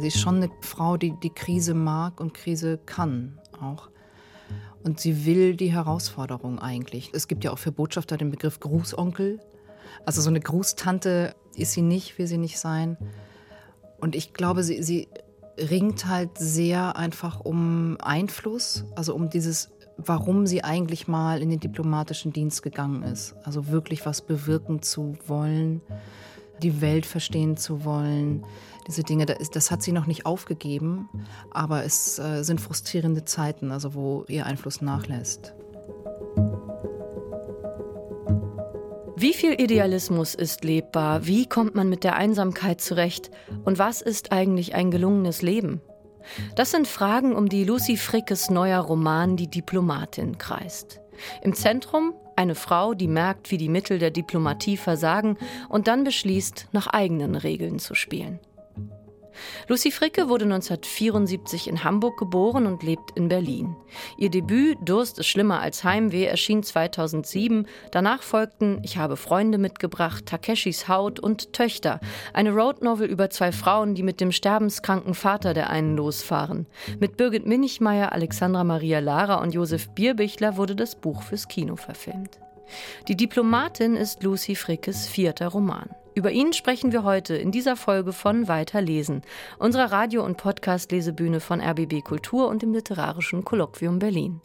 [0.00, 3.90] Sie ist schon eine Frau, die die Krise mag und Krise kann auch.
[4.82, 7.10] Und sie will die Herausforderung eigentlich.
[7.12, 9.40] Es gibt ja auch für Botschafter den Begriff Grußonkel.
[10.06, 12.96] Also so eine Grußtante ist sie nicht, will sie nicht sein.
[14.00, 15.08] Und ich glaube, sie, sie
[15.58, 21.60] ringt halt sehr einfach um Einfluss, also um dieses, warum sie eigentlich mal in den
[21.60, 23.34] diplomatischen Dienst gegangen ist.
[23.44, 25.82] Also wirklich was bewirken zu wollen,
[26.62, 28.44] die Welt verstehen zu wollen.
[28.86, 31.08] Diese Dinge, das hat sie noch nicht aufgegeben,
[31.50, 35.54] aber es äh, sind frustrierende Zeiten, also wo ihr Einfluss nachlässt.
[39.16, 41.26] Wie viel Idealismus ist lebbar?
[41.26, 43.30] Wie kommt man mit der Einsamkeit zurecht?
[43.64, 45.82] Und was ist eigentlich ein gelungenes Leben?
[46.56, 51.00] Das sind Fragen, um die Lucy Frickes neuer Roman Die Diplomatin kreist.
[51.42, 55.36] Im Zentrum eine Frau, die merkt, wie die Mittel der Diplomatie versagen
[55.68, 58.38] und dann beschließt, nach eigenen Regeln zu spielen.
[59.68, 63.76] Lucy Fricke wurde 1974 in Hamburg geboren und lebt in Berlin.
[64.16, 67.66] Ihr Debüt Durst ist schlimmer als Heimweh erschien 2007.
[67.90, 72.00] Danach folgten Ich habe Freunde mitgebracht, Takeshis Haut und Töchter,
[72.32, 76.66] eine Roadnovel über zwei Frauen, die mit dem sterbenskranken Vater der einen losfahren.
[76.98, 82.38] Mit Birgit Minichmeier, Alexandra Maria Lara und Josef Bierbichler wurde das Buch fürs Kino verfilmt.
[83.08, 85.88] Die Diplomatin ist Lucy Frickes vierter Roman.
[86.14, 89.22] Über ihn sprechen wir heute in dieser Folge von Weiterlesen,
[89.58, 94.40] unserer Radio- und Podcast-Lesebühne von RBB Kultur und dem Literarischen Kolloquium Berlin.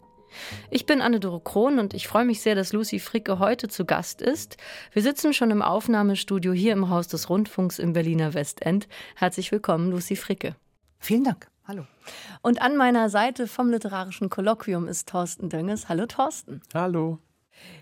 [0.70, 4.22] Ich bin Anne-Dore Krohn und ich freue mich sehr, dass Lucy Fricke heute zu Gast
[4.22, 4.58] ist.
[4.92, 8.86] Wir sitzen schon im Aufnahmestudio hier im Haus des Rundfunks im Berliner Westend.
[9.16, 10.54] Herzlich willkommen, Lucy Fricke.
[10.98, 11.48] Vielen Dank.
[11.66, 11.84] Hallo.
[12.42, 15.88] Und an meiner Seite vom Literarischen Kolloquium ist Thorsten Dönges.
[15.88, 16.60] Hallo, Thorsten.
[16.72, 17.18] Hallo.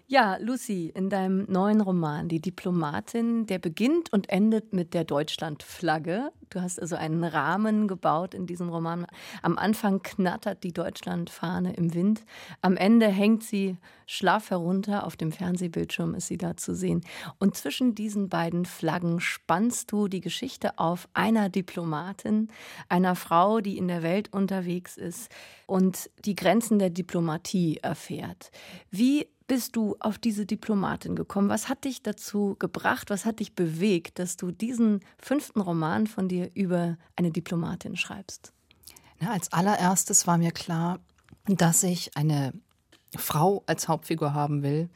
[0.07, 6.31] Ja, Lucy, in deinem neuen Roman Die Diplomatin, der beginnt und endet mit der Deutschlandflagge.
[6.51, 9.07] Du hast also einen Rahmen gebaut in diesem Roman.
[9.43, 12.25] Am Anfang knattert die Deutschlandfahne im Wind.
[12.61, 13.77] Am Ende hängt sie
[14.07, 15.07] schlaff herunter.
[15.07, 17.01] Auf dem Fernsehbildschirm ist sie da zu sehen.
[17.39, 22.49] Und zwischen diesen beiden Flaggen spannst du die Geschichte auf einer Diplomatin,
[22.89, 25.31] einer Frau, die in der Welt unterwegs ist
[25.67, 28.51] und die Grenzen der Diplomatie erfährt.
[28.91, 31.49] Wie bist du auf diese Diplomatin gekommen?
[31.49, 33.11] Was hat dich dazu gebracht?
[33.11, 38.53] Was hat dich bewegt, dass du diesen fünften Roman von dir über eine Diplomatin schreibst?
[39.21, 40.99] Ja, als allererstes war mir klar,
[41.47, 42.53] dass ich eine
[43.17, 44.89] Frau als Hauptfigur haben will,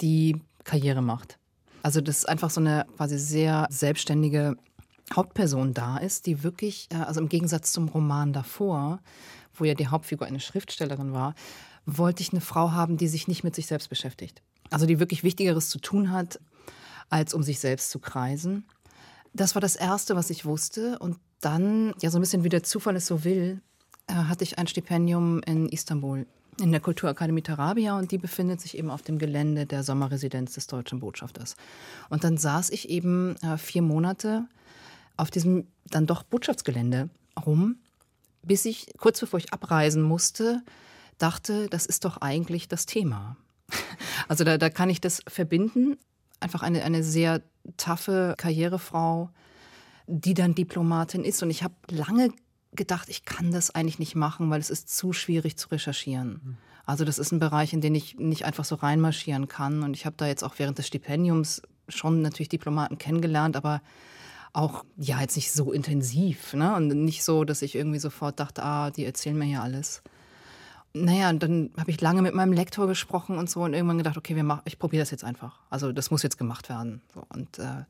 [0.00, 1.38] die Karriere macht.
[1.82, 4.56] Also, dass einfach so eine quasi sehr selbstständige
[5.14, 9.00] Hauptperson da ist, die wirklich, äh, also im Gegensatz zum Roman davor,
[9.54, 11.34] wo ja die Hauptfigur eine Schriftstellerin war,
[11.86, 14.42] wollte ich eine Frau haben, die sich nicht mit sich selbst beschäftigt.
[14.70, 16.40] Also die wirklich Wichtigeres zu tun hat,
[17.10, 18.64] als um sich selbst zu kreisen.
[19.32, 20.98] Das war das Erste, was ich wusste.
[20.98, 23.60] Und dann, ja, so ein bisschen wie der Zufall es so will,
[24.06, 26.26] äh, hatte ich ein Stipendium in Istanbul
[26.60, 30.66] in der Kulturakademie Tarabia und die befindet sich eben auf dem Gelände der Sommerresidenz des
[30.66, 31.56] deutschen Botschafters.
[32.10, 34.46] Und dann saß ich eben äh, vier Monate
[35.16, 37.08] auf diesem dann doch Botschaftsgelände
[37.46, 37.76] rum,
[38.42, 40.62] bis ich kurz bevor ich abreisen musste,
[41.18, 43.36] dachte, das ist doch eigentlich das Thema.
[44.28, 45.98] Also da, da kann ich das verbinden.
[46.40, 47.42] Einfach eine, eine sehr
[47.76, 49.30] taffe Karrierefrau,
[50.06, 51.42] die dann Diplomatin ist.
[51.42, 52.30] Und ich habe lange
[52.72, 56.40] gedacht, ich kann das eigentlich nicht machen, weil es ist zu schwierig zu recherchieren.
[56.42, 56.56] Hm.
[56.84, 59.82] Also das ist ein Bereich, in den ich nicht einfach so reinmarschieren kann.
[59.82, 63.82] Und ich habe da jetzt auch während des Stipendiums schon natürlich Diplomaten kennengelernt, aber
[64.52, 66.54] auch ja jetzt nicht so intensiv.
[66.54, 66.74] Ne?
[66.74, 70.02] Und nicht so, dass ich irgendwie sofort dachte, ah, die erzählen mir hier alles
[70.94, 74.16] naja, und dann habe ich lange mit meinem Lektor gesprochen und so und irgendwann gedacht,
[74.16, 75.60] okay, wir mach, ich probiere das jetzt einfach.
[75.70, 77.00] Also das muss jetzt gemacht werden.
[77.14, 77.84] So, und äh,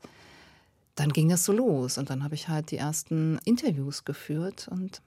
[0.95, 5.01] dann ging das so los und dann habe ich halt die ersten Interviews geführt und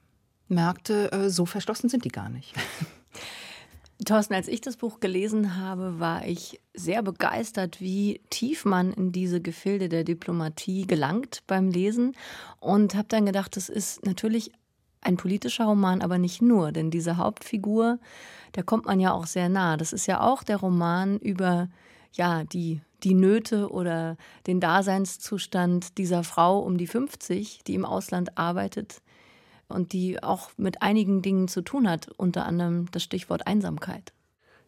[0.47, 2.53] merkte, äh, so verschlossen sind die gar nicht.
[4.05, 9.11] Thorsten, als ich das Buch gelesen habe, war ich sehr begeistert, wie tief man in
[9.11, 12.15] diese Gefilde der Diplomatie gelangt beim Lesen
[12.59, 14.51] und habe dann gedacht, das ist natürlich
[15.01, 17.99] ein politischer Roman, aber nicht nur, denn diese Hauptfigur,
[18.55, 19.77] der kommt man ja auch sehr nah.
[19.77, 21.69] Das ist ja auch der Roman über
[22.13, 24.17] ja, die, die Nöte oder
[24.47, 29.01] den Daseinszustand dieser Frau um die 50, die im Ausland arbeitet
[29.67, 34.13] und die auch mit einigen Dingen zu tun hat, unter anderem das Stichwort Einsamkeit.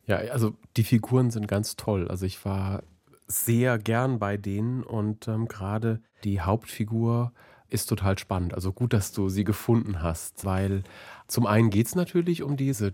[0.06, 2.08] Ja, also die Figuren sind ganz toll.
[2.08, 2.84] Also ich war
[3.28, 7.32] sehr gern bei denen und ähm, gerade die Hauptfigur
[7.70, 8.54] ist total spannend.
[8.54, 10.84] Also gut, dass du sie gefunden hast, weil
[11.28, 12.94] zum einen geht es natürlich um diese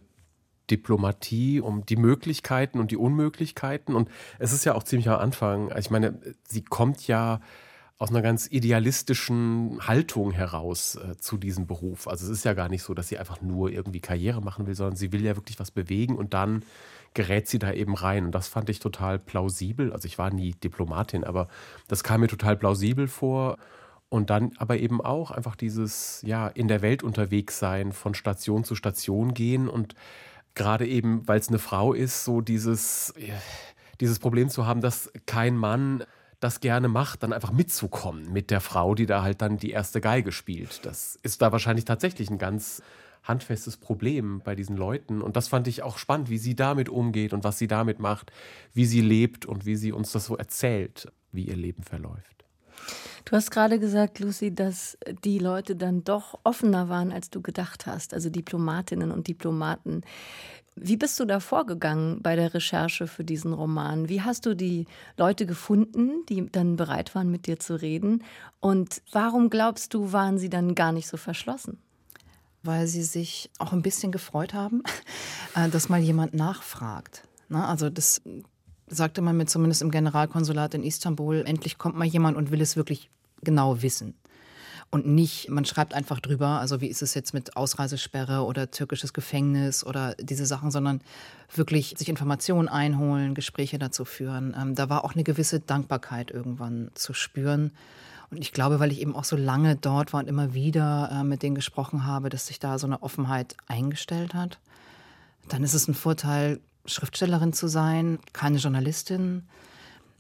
[0.70, 3.96] Diplomatie, um die Möglichkeiten und die Unmöglichkeiten.
[3.96, 5.72] Und es ist ja auch ziemlich am Anfang.
[5.78, 7.40] Ich meine, sie kommt ja
[7.98, 12.08] aus einer ganz idealistischen Haltung heraus äh, zu diesem Beruf.
[12.08, 14.76] Also es ist ja gar nicht so, dass sie einfach nur irgendwie Karriere machen will,
[14.76, 16.64] sondern sie will ja wirklich was bewegen und dann
[17.14, 18.26] gerät sie da eben rein.
[18.26, 19.94] Und das fand ich total plausibel.
[19.94, 21.48] Also ich war nie Diplomatin, aber
[21.88, 23.58] das kam mir total plausibel vor.
[24.16, 28.64] Und dann aber eben auch einfach dieses, ja, in der Welt unterwegs sein, von Station
[28.64, 29.94] zu Station gehen und
[30.54, 33.14] gerade eben, weil es eine Frau ist, so dieses,
[34.00, 36.06] dieses Problem zu haben, dass kein Mann
[36.40, 40.00] das gerne macht, dann einfach mitzukommen mit der Frau, die da halt dann die erste
[40.00, 40.86] Geige spielt.
[40.86, 42.82] Das ist da wahrscheinlich tatsächlich ein ganz
[43.22, 45.22] handfestes Problem bei diesen Leuten.
[45.22, 48.32] Und das fand ich auch spannend, wie sie damit umgeht und was sie damit macht,
[48.74, 52.35] wie sie lebt und wie sie uns das so erzählt, wie ihr Leben verläuft.
[53.26, 57.88] Du hast gerade gesagt, Lucy, dass die Leute dann doch offener waren, als du gedacht
[57.88, 60.02] hast, also Diplomatinnen und Diplomaten.
[60.76, 64.10] Wie bist du da vorgegangen bei der Recherche für diesen Roman?
[64.10, 64.88] Wie hast du die
[65.18, 68.24] Leute gefunden, die dann bereit waren, mit dir zu reden?
[68.60, 71.78] Und warum glaubst du, waren sie dann gar nicht so verschlossen?
[72.62, 74.84] Weil sie sich auch ein bisschen gefreut haben,
[75.56, 77.24] äh, dass mal jemand nachfragt.
[77.48, 77.66] Ne?
[77.66, 78.22] Also das
[78.88, 82.76] sagte man mir zumindest im Generalkonsulat in Istanbul, endlich kommt mal jemand und will es
[82.76, 83.10] wirklich
[83.42, 84.16] genau wissen
[84.96, 89.14] und nicht, man schreibt einfach drüber, also wie ist es jetzt mit Ausreisesperre oder türkisches
[89.14, 91.02] Gefängnis oder diese Sachen, sondern
[91.54, 94.56] wirklich sich Informationen einholen, Gespräche dazu führen.
[94.58, 97.72] Ähm, da war auch eine gewisse Dankbarkeit irgendwann zu spüren.
[98.32, 101.24] Und ich glaube, weil ich eben auch so lange dort war und immer wieder äh,
[101.24, 104.60] mit denen gesprochen habe, dass sich da so eine Offenheit eingestellt hat.
[105.50, 109.48] Dann ist es ein Vorteil, Schriftstellerin zu sein, keine Journalistin.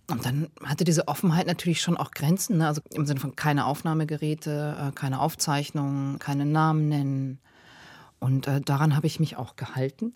[0.10, 2.68] Und dann hatte diese Offenheit natürlich schon auch Grenzen, ne?
[2.68, 7.40] also im Sinne von keine Aufnahmegeräte, äh, keine Aufzeichnungen, keine Namen nennen.
[8.20, 10.14] Und äh, daran habe ich mich auch gehalten.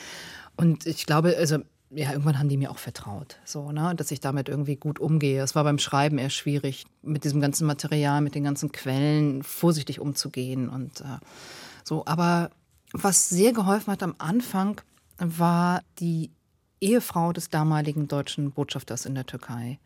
[0.56, 1.58] Und ich glaube, also
[1.90, 5.42] ja, irgendwann haben die mir auch vertraut, so, ne, dass ich damit irgendwie gut umgehe.
[5.42, 10.00] Es war beim Schreiben eher schwierig, mit diesem ganzen Material, mit den ganzen Quellen vorsichtig
[10.00, 11.18] umzugehen und äh,
[11.84, 12.04] so.
[12.06, 12.50] Aber
[12.92, 14.80] was sehr geholfen hat am Anfang,
[15.18, 16.30] war die
[16.80, 19.78] Ehefrau des damaligen deutschen Botschafters in der Türkei.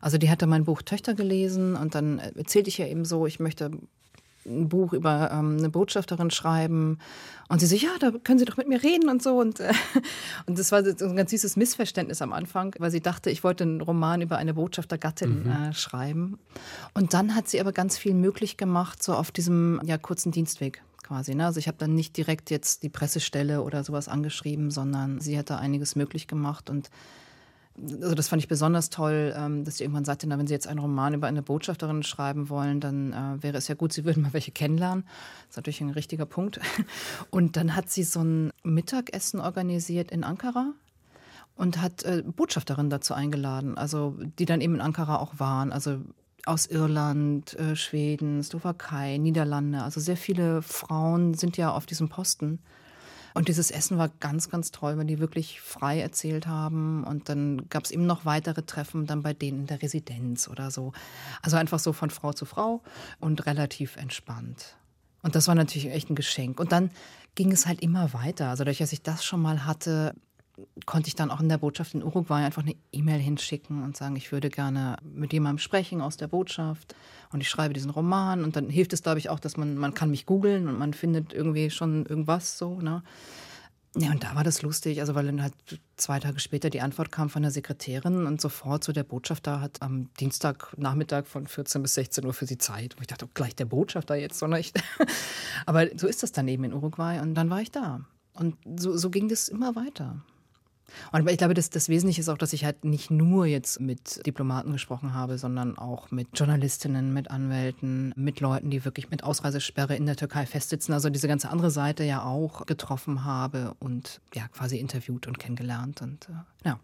[0.00, 3.40] Also die hatte mein Buch Töchter gelesen und dann erzählte ich ja eben so, ich
[3.40, 3.70] möchte
[4.46, 6.98] ein Buch über ähm, eine Botschafterin schreiben.
[7.48, 9.38] Und sie so, ja, da können Sie doch mit mir reden und so.
[9.38, 9.72] Und, äh,
[10.46, 13.64] und das war so ein ganz süßes Missverständnis am Anfang, weil sie dachte, ich wollte
[13.64, 15.50] einen Roman über eine Botschaftergattin mhm.
[15.50, 16.38] äh, schreiben.
[16.94, 20.82] Und dann hat sie aber ganz viel möglich gemacht, so auf diesem ja, kurzen Dienstweg
[21.02, 21.34] quasi.
[21.34, 21.46] Ne?
[21.46, 25.50] Also ich habe dann nicht direkt jetzt die Pressestelle oder sowas angeschrieben, sondern sie hat
[25.50, 26.90] da einiges möglich gemacht und
[28.02, 30.66] also das fand ich besonders toll, ähm, dass sie irgendwann sagte, na, wenn Sie jetzt
[30.66, 34.22] einen Roman über eine Botschafterin schreiben wollen, dann äh, wäre es ja gut, Sie würden
[34.22, 35.04] mal welche kennenlernen.
[35.04, 36.60] Das ist natürlich ein richtiger Punkt.
[37.30, 40.72] Und dann hat sie so ein Mittagessen organisiert in Ankara
[41.56, 45.72] und hat äh, Botschafterinnen dazu eingeladen, also die dann eben in Ankara auch waren.
[45.72, 45.98] Also
[46.46, 49.82] aus Irland, äh, Schweden, Slowakei, Niederlande.
[49.82, 52.60] Also sehr viele Frauen sind ja auf diesem Posten.
[53.32, 57.04] Und dieses Essen war ganz, ganz toll, weil die wirklich frei erzählt haben.
[57.04, 60.70] Und dann gab es eben noch weitere Treffen, dann bei denen in der Residenz oder
[60.70, 60.92] so.
[61.42, 62.82] Also einfach so von Frau zu Frau
[63.20, 64.76] und relativ entspannt.
[65.22, 66.58] Und das war natürlich echt ein Geschenk.
[66.58, 66.90] Und dann
[67.34, 68.48] ging es halt immer weiter.
[68.48, 70.14] Also dadurch, dass ich das schon mal hatte,
[70.86, 74.16] konnte ich dann auch in der Botschaft in Uruguay einfach eine E-Mail hinschicken und sagen,
[74.16, 76.94] ich würde gerne mit jemandem sprechen aus der Botschaft
[77.32, 79.94] und ich schreibe diesen Roman und dann hilft es, glaube ich, auch, dass man, man
[79.94, 83.02] kann mich googeln und man findet irgendwie schon irgendwas so, ne?
[83.96, 85.52] Ja, und da war das lustig, also weil dann halt
[85.96, 89.82] zwei Tage später die Antwort kam von der Sekretärin und sofort so der Botschafter hat
[89.82, 92.94] am Dienstagnachmittag von 14 bis 16 Uhr für sie Zeit.
[92.94, 94.80] Und ich dachte, oh, gleich der Botschafter jetzt, so nicht.
[95.66, 98.02] Aber so ist das dann eben in Uruguay und dann war ich da.
[98.32, 100.22] Und so, so ging das immer weiter.
[101.12, 104.24] Und ich glaube, das, das Wesentliche ist auch, dass ich halt nicht nur jetzt mit
[104.26, 109.96] Diplomaten gesprochen habe, sondern auch mit Journalistinnen, mit Anwälten, mit Leuten, die wirklich mit Ausreisesperre
[109.96, 110.92] in der Türkei festsitzen.
[110.92, 116.02] Also diese ganze andere Seite ja auch getroffen habe und ja quasi interviewt und kennengelernt.
[116.02, 116.80] Und äh, ja.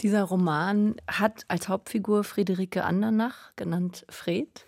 [0.00, 4.66] Dieser Roman hat als Hauptfigur Friederike Andernach, genannt Fred.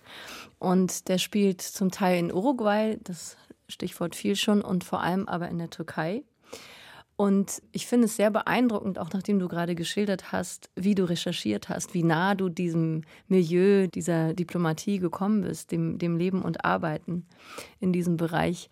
[0.58, 3.36] Und der spielt zum Teil in Uruguay, das
[3.68, 6.22] Stichwort fiel schon, und vor allem aber in der Türkei.
[7.16, 11.68] Und ich finde es sehr beeindruckend, auch nachdem du gerade geschildert hast, wie du recherchiert
[11.68, 17.24] hast, wie nah du diesem Milieu, dieser Diplomatie gekommen bist, dem, dem Leben und Arbeiten
[17.78, 18.68] in diesem Bereich,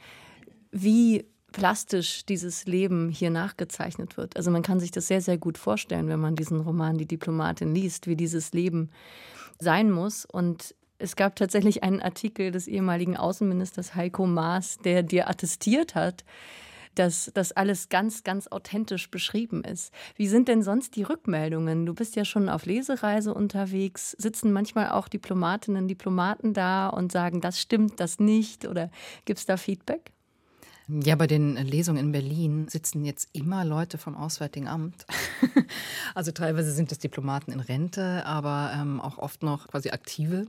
[0.72, 4.36] wie plastisch dieses Leben hier nachgezeichnet wird.
[4.36, 7.74] Also man kann sich das sehr, sehr gut vorstellen, wenn man diesen Roman Die Diplomatin
[7.74, 8.90] liest, wie dieses Leben
[9.60, 10.24] sein muss.
[10.24, 16.24] Und es gab tatsächlich einen Artikel des ehemaligen Außenministers Heiko Maas, der dir attestiert hat,
[16.94, 19.92] dass das alles ganz, ganz authentisch beschrieben ist.
[20.16, 21.86] Wie sind denn sonst die Rückmeldungen?
[21.86, 24.12] Du bist ja schon auf Lesereise unterwegs.
[24.18, 28.66] Sitzen manchmal auch Diplomatinnen, Diplomaten da und sagen, das stimmt, das nicht?
[28.66, 28.90] Oder
[29.24, 30.12] gibt es da Feedback?
[30.88, 35.06] Ja, bei den Lesungen in Berlin sitzen jetzt immer Leute vom Auswärtigen Amt.
[36.14, 40.46] also teilweise sind das Diplomaten in Rente, aber ähm, auch oft noch quasi aktive.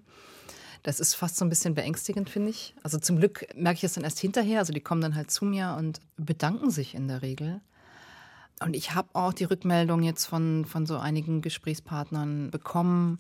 [0.83, 2.75] Das ist fast so ein bisschen beängstigend, finde ich.
[2.83, 4.59] Also zum Glück merke ich es dann erst hinterher.
[4.59, 7.61] Also die kommen dann halt zu mir und bedanken sich in der Regel.
[8.59, 13.19] Und ich habe auch die Rückmeldung jetzt von, von so einigen Gesprächspartnern bekommen,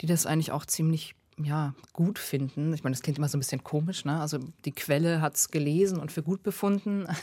[0.00, 2.72] die das eigentlich auch ziemlich ja, gut finden.
[2.74, 4.04] Ich meine, das klingt immer so ein bisschen komisch.
[4.04, 4.20] Ne?
[4.20, 7.06] Also die Quelle hat es gelesen und für gut befunden.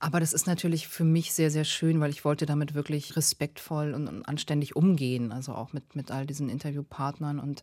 [0.00, 3.94] Aber das ist natürlich für mich sehr, sehr schön, weil ich wollte damit wirklich respektvoll
[3.94, 5.30] und, anständig umgehen.
[5.30, 7.62] Also auch mit, mit all diesen Interviewpartnern und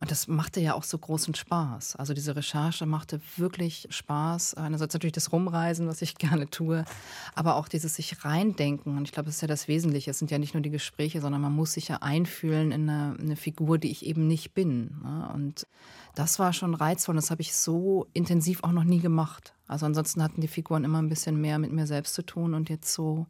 [0.00, 1.96] und das machte ja auch so großen Spaß.
[1.96, 4.54] Also diese Recherche machte wirklich Spaß.
[4.54, 6.86] Einerseits natürlich das Rumreisen, was ich gerne tue,
[7.34, 8.96] aber auch dieses sich reindenken.
[8.96, 10.10] Und ich glaube, das ist ja das Wesentliche.
[10.10, 13.14] Es sind ja nicht nur die Gespräche, sondern man muss sich ja einfühlen in eine,
[13.20, 15.02] eine Figur, die ich eben nicht bin.
[15.02, 15.30] Ne?
[15.34, 15.66] Und
[16.14, 17.16] das war schon reizvoll.
[17.16, 19.52] Das habe ich so intensiv auch noch nie gemacht.
[19.66, 22.70] Also ansonsten hatten die Figuren immer ein bisschen mehr mit mir selbst zu tun und
[22.70, 23.26] jetzt so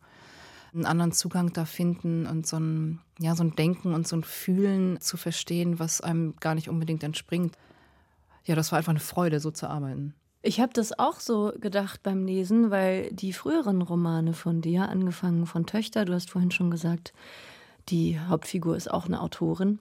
[0.73, 4.25] einen anderen Zugang da finden und so ein, ja, so ein Denken und so ein
[4.25, 7.57] Fühlen zu verstehen, was einem gar nicht unbedingt entspringt.
[8.45, 10.15] Ja, das war einfach eine Freude, so zu arbeiten.
[10.43, 15.45] Ich habe das auch so gedacht beim Lesen, weil die früheren Romane von dir, angefangen
[15.45, 17.13] von Töchter, du hast vorhin schon gesagt,
[17.91, 19.81] die Hauptfigur ist auch eine Autorin.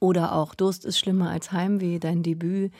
[0.00, 2.72] Oder auch Durst ist schlimmer als Heimweh, dein Debüt.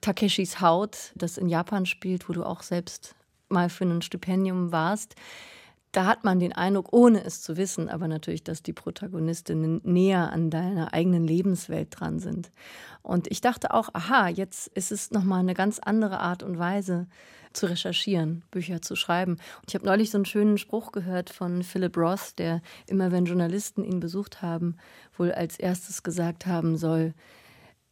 [0.00, 3.14] Takeshis Haut, das in Japan spielt, wo du auch selbst
[3.48, 5.14] mal für ein Stipendium warst
[5.94, 10.32] da hat man den Eindruck, ohne es zu wissen, aber natürlich, dass die Protagonistinnen näher
[10.32, 12.50] an deiner eigenen Lebenswelt dran sind.
[13.02, 17.06] Und ich dachte auch, aha, jetzt ist es nochmal eine ganz andere Art und Weise
[17.52, 19.34] zu recherchieren, Bücher zu schreiben.
[19.34, 23.26] Und ich habe neulich so einen schönen Spruch gehört von Philip Roth, der immer, wenn
[23.26, 24.76] Journalisten ihn besucht haben,
[25.16, 27.14] wohl als erstes gesagt haben soll,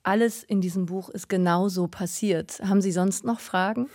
[0.04, 2.60] alles in diesem Buch ist genauso passiert.
[2.64, 3.88] Haben Sie sonst noch Fragen?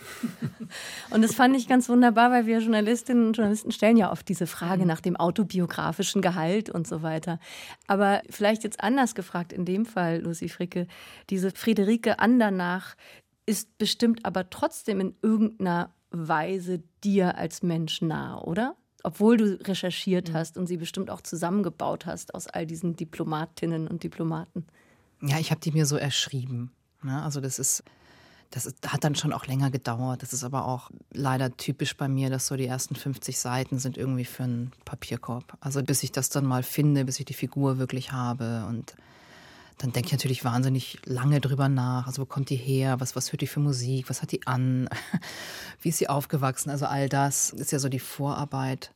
[1.10, 4.46] und das fand ich ganz wunderbar, weil wir Journalistinnen und Journalisten stellen ja oft diese
[4.46, 4.88] Frage mhm.
[4.88, 7.38] nach dem autobiografischen Gehalt und so weiter.
[7.86, 10.86] Aber vielleicht jetzt anders gefragt in dem Fall, Lucy Fricke,
[11.28, 12.96] diese Friederike Andernach
[13.44, 18.76] ist bestimmt aber trotzdem in irgendeiner Weise dir als Mensch nah, oder?
[19.04, 20.34] Obwohl du recherchiert mhm.
[20.34, 24.66] hast und sie bestimmt auch zusammengebaut hast aus all diesen Diplomatinnen und Diplomaten.
[25.22, 26.70] Ja, ich habe die mir so erschrieben.
[27.02, 27.22] Ne?
[27.22, 27.82] also das ist,
[28.50, 30.22] das ist, hat dann schon auch länger gedauert.
[30.22, 33.96] Das ist aber auch leider typisch bei mir, dass so die ersten 50 Seiten sind
[33.96, 35.56] irgendwie für einen Papierkorb.
[35.60, 38.94] Also bis ich das dann mal finde, bis ich die Figur wirklich habe und
[39.78, 42.08] dann denke ich natürlich wahnsinnig lange drüber nach.
[42.08, 42.98] Also wo kommt die her?
[42.98, 44.10] Was, was hört die für Musik?
[44.10, 44.88] Was hat die an?
[45.80, 46.70] Wie ist sie aufgewachsen?
[46.70, 48.90] Also all das ist ja so die Vorarbeit.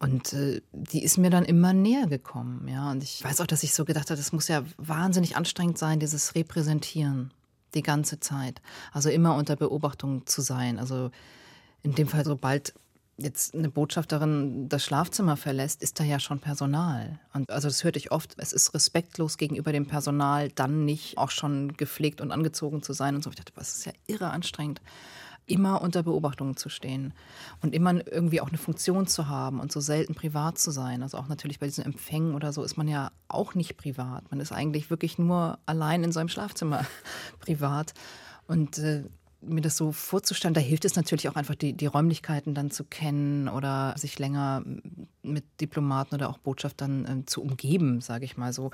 [0.00, 2.90] Und äh, die ist mir dann immer näher gekommen, ja.
[2.90, 6.00] Und ich weiß auch, dass ich so gedacht habe, das muss ja wahnsinnig anstrengend sein,
[6.00, 7.32] dieses Repräsentieren
[7.74, 8.62] die ganze Zeit.
[8.92, 10.78] Also immer unter Beobachtung zu sein.
[10.78, 11.10] Also
[11.82, 12.72] in dem Fall, sobald
[13.18, 17.20] jetzt eine Botschafterin das Schlafzimmer verlässt, ist da ja schon Personal.
[17.34, 21.30] Und also das hörte ich oft, es ist respektlos gegenüber dem Personal, dann nicht auch
[21.30, 23.28] schon gepflegt und angezogen zu sein und so.
[23.28, 24.80] Ich dachte, das ist ja irre anstrengend
[25.50, 27.12] immer unter Beobachtung zu stehen
[27.62, 31.02] und immer irgendwie auch eine Funktion zu haben und so selten privat zu sein.
[31.02, 34.30] Also auch natürlich bei diesen Empfängen oder so ist man ja auch nicht privat.
[34.30, 36.86] Man ist eigentlich wirklich nur allein in seinem Schlafzimmer
[37.40, 37.94] privat.
[38.46, 39.04] Und äh,
[39.42, 42.84] mir das so vorzustellen, da hilft es natürlich auch einfach, die, die Räumlichkeiten dann zu
[42.84, 44.62] kennen oder sich länger
[45.22, 48.70] mit Diplomaten oder auch Botschaftern äh, zu umgeben, sage ich mal so,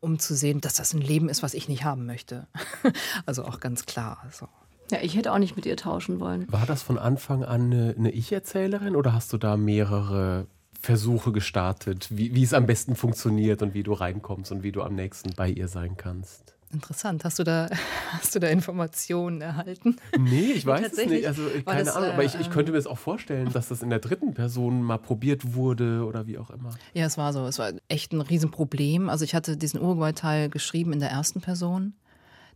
[0.00, 2.46] um zu sehen, dass das ein Leben ist, was ich nicht haben möchte.
[3.26, 4.26] also auch ganz klar.
[4.30, 4.48] So.
[4.90, 6.50] Ja, ich hätte auch nicht mit ihr tauschen wollen.
[6.50, 10.46] War das von Anfang an eine, eine Ich-Erzählerin oder hast du da mehrere
[10.80, 14.82] Versuche gestartet, wie, wie es am besten funktioniert und wie du reinkommst und wie du
[14.82, 16.54] am nächsten bei ihr sein kannst?
[16.72, 17.24] Interessant.
[17.24, 17.68] Hast du da,
[18.12, 19.96] hast du da Informationen erhalten?
[20.16, 21.26] Nee, ich weiß es nicht.
[21.26, 22.10] Also keine das, Ahnung.
[22.12, 24.82] Aber ich, ich äh, könnte mir es auch vorstellen, dass das in der dritten Person
[24.82, 26.70] mal probiert wurde oder wie auch immer.
[26.94, 27.44] Ja, es war so.
[27.46, 29.08] Es war echt ein Riesenproblem.
[29.08, 31.94] Also ich hatte diesen Uruguay-Teil geschrieben in der ersten Person.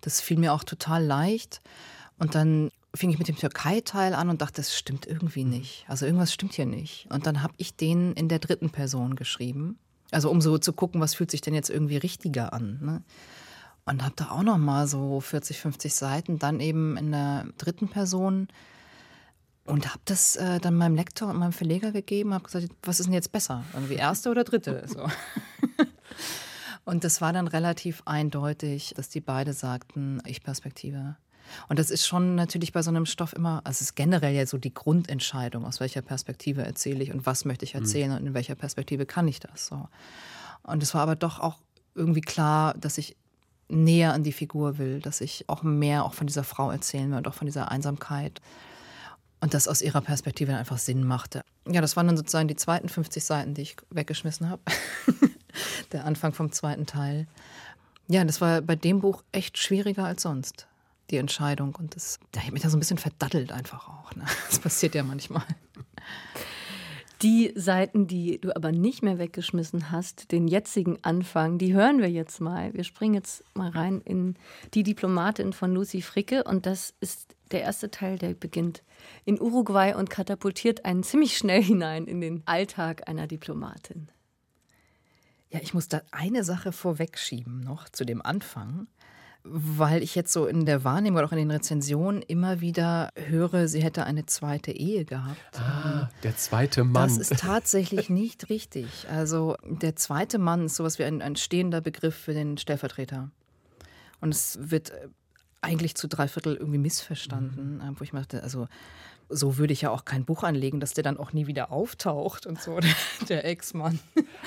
[0.00, 1.60] Das fiel mir auch total leicht.
[2.18, 5.84] Und dann fing ich mit dem Türkei-Teil an und dachte, das stimmt irgendwie nicht.
[5.88, 7.08] Also irgendwas stimmt hier nicht.
[7.10, 9.78] Und dann habe ich den in der dritten Person geschrieben.
[10.10, 12.78] Also um so zu gucken, was fühlt sich denn jetzt irgendwie richtiger an.
[12.80, 13.02] Ne?
[13.84, 17.88] Und habe da auch noch mal so 40, 50 Seiten dann eben in der dritten
[17.88, 18.48] Person
[19.66, 23.06] und habe das äh, dann meinem Lektor und meinem Verleger gegeben, habe gesagt, was ist
[23.06, 23.64] denn jetzt besser?
[23.72, 24.86] Irgendwie erste oder dritte?
[24.94, 25.08] So.
[26.84, 31.16] und das war dann relativ eindeutig, dass die beide sagten, Ich-Perspektive.
[31.68, 34.46] Und das ist schon natürlich bei so einem Stoff immer, also es ist generell ja
[34.46, 37.80] so die Grundentscheidung, aus welcher Perspektive erzähle ich und was möchte ich mhm.
[37.80, 38.16] erzählen mhm.
[38.16, 39.88] und in welcher Perspektive kann ich das so.
[40.62, 41.58] Und es war aber doch auch
[41.94, 43.16] irgendwie klar, dass ich
[43.68, 47.18] näher an die Figur will, dass ich auch mehr auch von dieser Frau erzählen will
[47.18, 48.40] und auch von dieser Einsamkeit.
[49.40, 51.42] Und das aus ihrer Perspektive einfach Sinn machte.
[51.68, 54.62] Ja, das waren dann sozusagen die zweiten 50 Seiten, die ich weggeschmissen habe.
[55.92, 57.26] Der Anfang vom zweiten Teil.
[58.08, 60.66] Ja, das war bei dem Buch echt schwieriger als sonst,
[61.10, 61.74] die Entscheidung.
[61.74, 64.14] Und das, da habe ich mich da so ein bisschen verdattelt einfach auch.
[64.14, 64.24] Ne?
[64.48, 65.44] Das passiert ja manchmal.
[67.22, 72.10] Die Seiten, die du aber nicht mehr weggeschmissen hast, den jetzigen Anfang, die hören wir
[72.10, 72.74] jetzt mal.
[72.74, 74.36] Wir springen jetzt mal rein in
[74.74, 78.82] Die Diplomatin von Lucy Fricke und das ist der erste Teil, der beginnt
[79.24, 84.08] in Uruguay und katapultiert einen ziemlich schnell hinein in den Alltag einer Diplomatin.
[85.50, 88.88] Ja, ich muss da eine Sache vorwegschieben noch zu dem Anfang
[89.44, 93.68] weil ich jetzt so in der Wahrnehmung oder auch in den Rezensionen immer wieder höre,
[93.68, 95.58] sie hätte eine zweite Ehe gehabt.
[95.60, 97.08] Ah, der zweite Mann.
[97.08, 99.06] Das ist tatsächlich nicht richtig.
[99.10, 103.30] Also der zweite Mann ist sowas wie ein, ein stehender Begriff für den Stellvertreter.
[104.22, 104.92] Und es wird
[105.60, 107.96] eigentlich zu drei Viertel irgendwie missverstanden, mhm.
[107.98, 108.66] wo ich machte, also
[109.28, 112.46] so würde ich ja auch kein Buch anlegen, dass der dann auch nie wieder auftaucht
[112.46, 112.94] und so, der,
[113.28, 113.98] der Ex-Mann.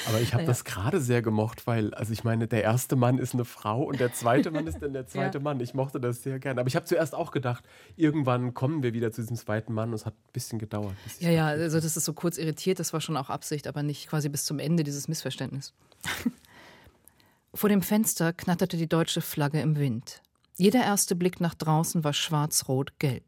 [0.07, 0.47] Aber ich habe ja.
[0.47, 3.99] das gerade sehr gemocht, weil, also ich meine, der erste Mann ist eine Frau und
[3.99, 5.43] der zweite Mann ist dann der zweite ja.
[5.43, 5.59] Mann.
[5.59, 6.61] Ich mochte das sehr gerne.
[6.61, 7.63] Aber ich habe zuerst auch gedacht,
[7.95, 10.95] irgendwann kommen wir wieder zu diesem zweiten Mann und es hat ein bisschen gedauert.
[11.19, 14.07] Ja, ja, also das ist so kurz irritiert, das war schon auch Absicht, aber nicht
[14.07, 15.73] quasi bis zum Ende dieses Missverständnis.
[17.53, 20.21] Vor dem Fenster knatterte die deutsche Flagge im Wind.
[20.57, 23.23] Jeder erste Blick nach draußen war schwarz-rot-gelb.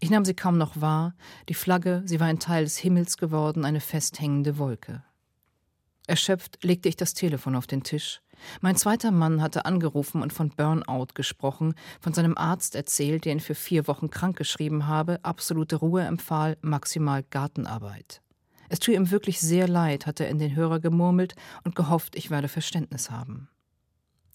[0.00, 1.14] Ich nahm sie kaum noch wahr,
[1.48, 5.02] die Flagge, sie war ein Teil des Himmels geworden, eine festhängende Wolke.
[6.06, 8.20] Erschöpft legte ich das Telefon auf den Tisch.
[8.60, 13.40] Mein zweiter Mann hatte angerufen und von Burnout gesprochen, von seinem Arzt erzählt, der ihn
[13.40, 18.22] für vier Wochen krankgeschrieben habe, absolute Ruhe empfahl, maximal Gartenarbeit.
[18.68, 22.30] Es tue ihm wirklich sehr leid, hatte er in den Hörer gemurmelt und gehofft, ich
[22.30, 23.48] werde Verständnis haben.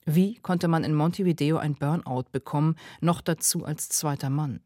[0.06, 4.62] Wie konnte man in Montevideo ein Burnout bekommen, noch dazu als zweiter Mann?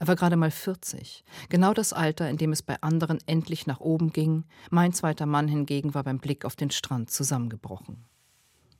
[0.00, 3.80] Er war gerade mal 40, genau das Alter, in dem es bei anderen endlich nach
[3.80, 8.04] oben ging, mein zweiter Mann hingegen war beim Blick auf den Strand zusammengebrochen.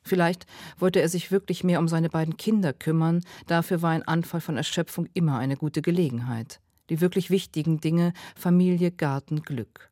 [0.03, 0.47] Vielleicht
[0.79, 4.57] wollte er sich wirklich mehr um seine beiden Kinder kümmern, dafür war ein Anfall von
[4.57, 6.61] Erschöpfung immer eine gute Gelegenheit.
[6.89, 9.91] Die wirklich wichtigen Dinge Familie, Garten, Glück.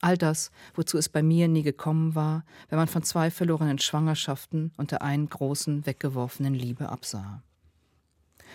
[0.00, 4.72] All das, wozu es bei mir nie gekommen war, wenn man von zwei verlorenen Schwangerschaften
[4.76, 7.42] und der einen großen, weggeworfenen Liebe absah.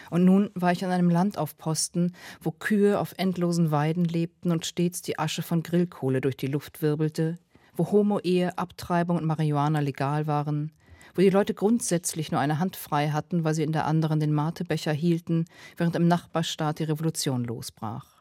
[0.09, 4.51] Und nun war ich an einem Land auf Posten, wo Kühe auf endlosen Weiden lebten
[4.51, 7.37] und stets die Asche von Grillkohle durch die Luft wirbelte,
[7.75, 10.71] wo Homo-Ehe, Abtreibung und Marihuana legal waren,
[11.15, 14.33] wo die Leute grundsätzlich nur eine Hand frei hatten, weil sie in der anderen den
[14.33, 15.45] Matebecher hielten,
[15.77, 18.12] während im Nachbarstaat die Revolution losbrach.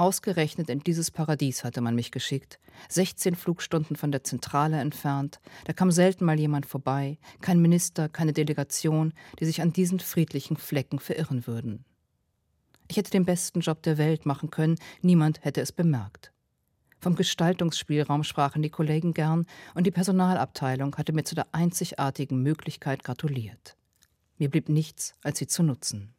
[0.00, 2.58] Ausgerechnet in dieses Paradies hatte man mich geschickt,
[2.88, 8.32] 16 Flugstunden von der Zentrale entfernt, da kam selten mal jemand vorbei, kein Minister, keine
[8.32, 11.84] Delegation, die sich an diesen friedlichen Flecken verirren würden.
[12.88, 16.32] Ich hätte den besten Job der Welt machen können, niemand hätte es bemerkt.
[16.98, 23.04] Vom Gestaltungsspielraum sprachen die Kollegen gern und die Personalabteilung hatte mir zu der einzigartigen Möglichkeit
[23.04, 23.76] gratuliert.
[24.38, 26.14] Mir blieb nichts, als sie zu nutzen.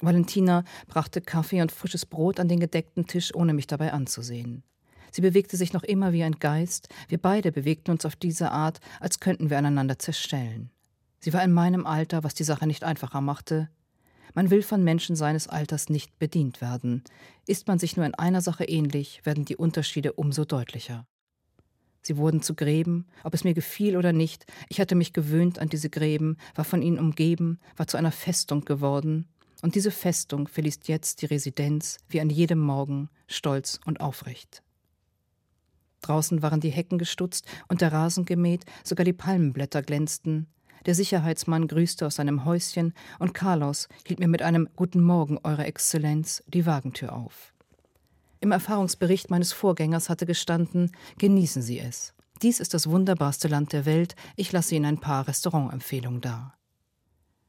[0.00, 4.62] Valentina brachte Kaffee und frisches Brot an den gedeckten Tisch, ohne mich dabei anzusehen.
[5.12, 8.80] Sie bewegte sich noch immer wie ein Geist, wir beide bewegten uns auf diese Art,
[8.98, 10.70] als könnten wir aneinander zerstellen.
[11.20, 13.70] Sie war in meinem Alter, was die Sache nicht einfacher machte.
[14.34, 17.04] Man will von Menschen seines Alters nicht bedient werden.
[17.46, 21.06] Ist man sich nur in einer Sache ähnlich, werden die Unterschiede umso deutlicher.
[22.02, 25.70] Sie wurden zu Gräben, ob es mir gefiel oder nicht, ich hatte mich gewöhnt an
[25.70, 29.26] diese Gräben, war von ihnen umgeben, war zu einer Festung geworden,
[29.64, 34.62] und diese Festung verließ jetzt die Residenz wie an jedem Morgen stolz und aufrecht.
[36.02, 40.48] Draußen waren die Hecken gestutzt und der Rasen gemäht, sogar die Palmenblätter glänzten.
[40.84, 45.64] Der Sicherheitsmann grüßte aus seinem Häuschen und Carlos hielt mir mit einem Guten Morgen, Eure
[45.64, 47.54] Exzellenz, die Wagentür auf.
[48.40, 52.12] Im Erfahrungsbericht meines Vorgängers hatte gestanden, genießen Sie es.
[52.42, 56.54] Dies ist das wunderbarste Land der Welt, ich lasse Ihnen ein paar Restaurantempfehlungen dar.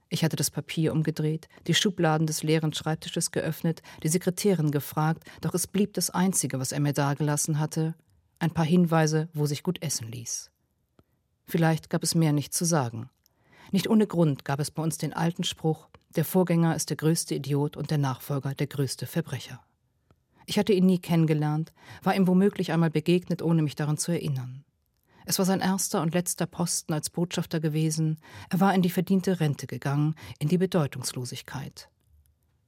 [0.09, 5.53] Ich hatte das Papier umgedreht, die Schubladen des leeren Schreibtisches geöffnet, die Sekretärin gefragt, doch
[5.53, 7.95] es blieb das Einzige, was er mir dagelassen hatte,
[8.39, 10.51] ein paar Hinweise, wo sich gut essen ließ.
[11.45, 13.09] Vielleicht gab es mehr nicht zu sagen.
[13.71, 17.35] Nicht ohne Grund gab es bei uns den alten Spruch, der Vorgänger ist der größte
[17.35, 19.61] Idiot und der Nachfolger der größte Verbrecher.
[20.45, 24.63] Ich hatte ihn nie kennengelernt, war ihm womöglich einmal begegnet, ohne mich daran zu erinnern.
[25.25, 28.19] Es war sein erster und letzter Posten als Botschafter gewesen.
[28.49, 31.89] Er war in die verdiente Rente gegangen, in die Bedeutungslosigkeit.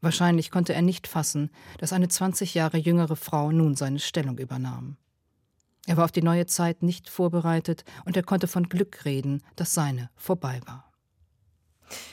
[0.02, 4.98] Wahrscheinlich konnte er nicht fassen, dass eine 20 Jahre jüngere Frau nun seine Stellung übernahm.
[5.86, 9.74] Er war auf die neue Zeit nicht vorbereitet und er konnte von Glück reden, dass
[9.74, 10.87] seine vorbei war.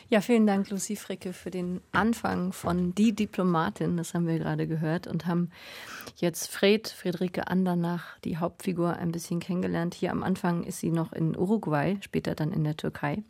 [0.08, 3.96] Ja, vielen Dank, Lucy Fricke, für den Anfang von Die Diplomatin.
[3.96, 5.50] Das haben wir gerade gehört und haben
[6.16, 9.94] jetzt Fred, Friederike Andernach, die Hauptfigur, ein bisschen kennengelernt.
[9.94, 13.22] Hier am Anfang ist sie noch in Uruguay, später dann in der Türkei.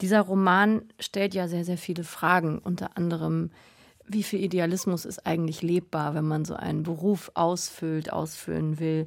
[0.00, 3.50] Dieser Roman stellt ja sehr, sehr viele Fragen, unter anderem,
[4.06, 9.06] wie viel Idealismus ist eigentlich lebbar, wenn man so einen Beruf ausfüllt, ausfüllen will?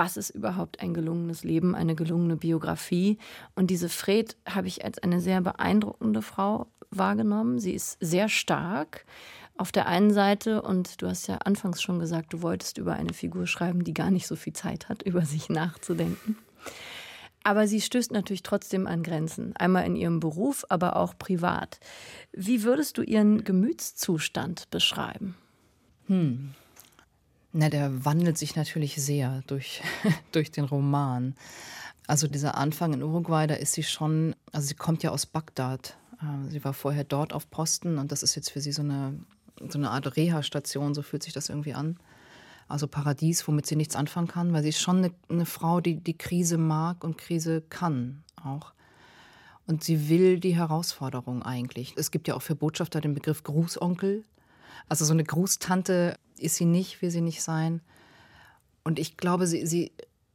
[0.00, 3.18] Was ist überhaupt ein gelungenes Leben, eine gelungene Biografie?
[3.54, 7.58] Und diese Fred habe ich als eine sehr beeindruckende Frau wahrgenommen.
[7.58, 9.04] Sie ist sehr stark
[9.58, 13.12] auf der einen Seite und du hast ja anfangs schon gesagt, du wolltest über eine
[13.12, 16.38] Figur schreiben, die gar nicht so viel Zeit hat, über sich nachzudenken.
[17.44, 19.54] Aber sie stößt natürlich trotzdem an Grenzen.
[19.56, 21.78] Einmal in ihrem Beruf, aber auch privat.
[22.32, 25.36] Wie würdest du ihren Gemütszustand beschreiben?
[26.06, 26.54] Hm.
[27.52, 29.82] Na, der wandelt sich natürlich sehr durch,
[30.32, 31.34] durch den Roman.
[32.06, 35.96] Also dieser Anfang in Uruguay, da ist sie schon, also sie kommt ja aus Bagdad.
[36.20, 39.18] Äh, sie war vorher dort auf Posten und das ist jetzt für sie so eine,
[39.68, 41.98] so eine Art Reha-Station, so fühlt sich das irgendwie an
[42.70, 45.96] also Paradies, womit sie nichts anfangen kann, weil sie ist schon eine, eine Frau, die
[45.96, 48.72] die Krise mag und Krise kann auch.
[49.66, 51.94] Und sie will die Herausforderung eigentlich.
[51.96, 54.24] Es gibt ja auch für Botschafter den Begriff Grußonkel.
[54.88, 57.80] Also so eine Grußtante ist sie nicht, will sie nicht sein.
[58.84, 59.92] Und ich glaube, sie, sie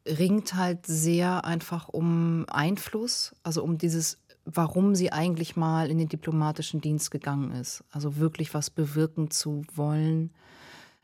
[0.07, 6.09] ringt halt sehr einfach um Einfluss, also um dieses, warum sie eigentlich mal in den
[6.09, 7.83] diplomatischen Dienst gegangen ist.
[7.91, 10.31] Also wirklich was bewirken zu wollen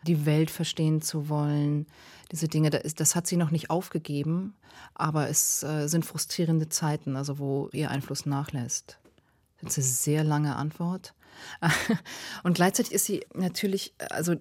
[0.07, 1.87] die Welt verstehen zu wollen.
[2.31, 4.55] Diese Dinge, das hat sie noch nicht aufgegeben,
[4.93, 8.97] aber es äh, sind frustrierende Zeiten, also wo ihr Einfluss nachlässt.
[9.61, 11.13] Das ist eine sehr lange Antwort.
[12.43, 14.35] Und gleichzeitig ist sie natürlich, also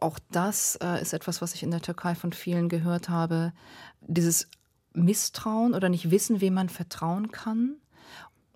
[0.00, 3.52] auch das äh, ist etwas, was ich in der Türkei von vielen gehört habe,
[4.00, 4.48] dieses
[4.92, 7.76] Misstrauen oder nicht wissen, wem man vertrauen kann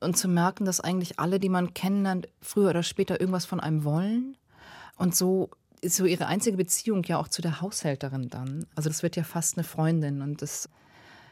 [0.00, 3.84] und zu merken, dass eigentlich alle, die man kennenlernt, früher oder später irgendwas von einem
[3.84, 4.36] wollen.
[4.96, 8.66] Und so ist so ihre einzige Beziehung ja auch zu der Haushälterin dann.
[8.74, 10.68] Also das wird ja fast eine Freundin und das,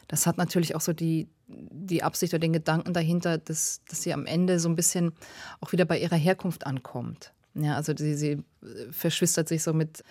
[0.08, 4.12] das hat natürlich auch so die, die Absicht oder den Gedanken dahinter, dass, dass sie
[4.12, 5.12] am Ende so ein bisschen
[5.60, 7.32] auch wieder bei ihrer Herkunft ankommt.
[7.54, 8.42] Ja, also sie, sie
[8.90, 10.02] verschwistert sich so mit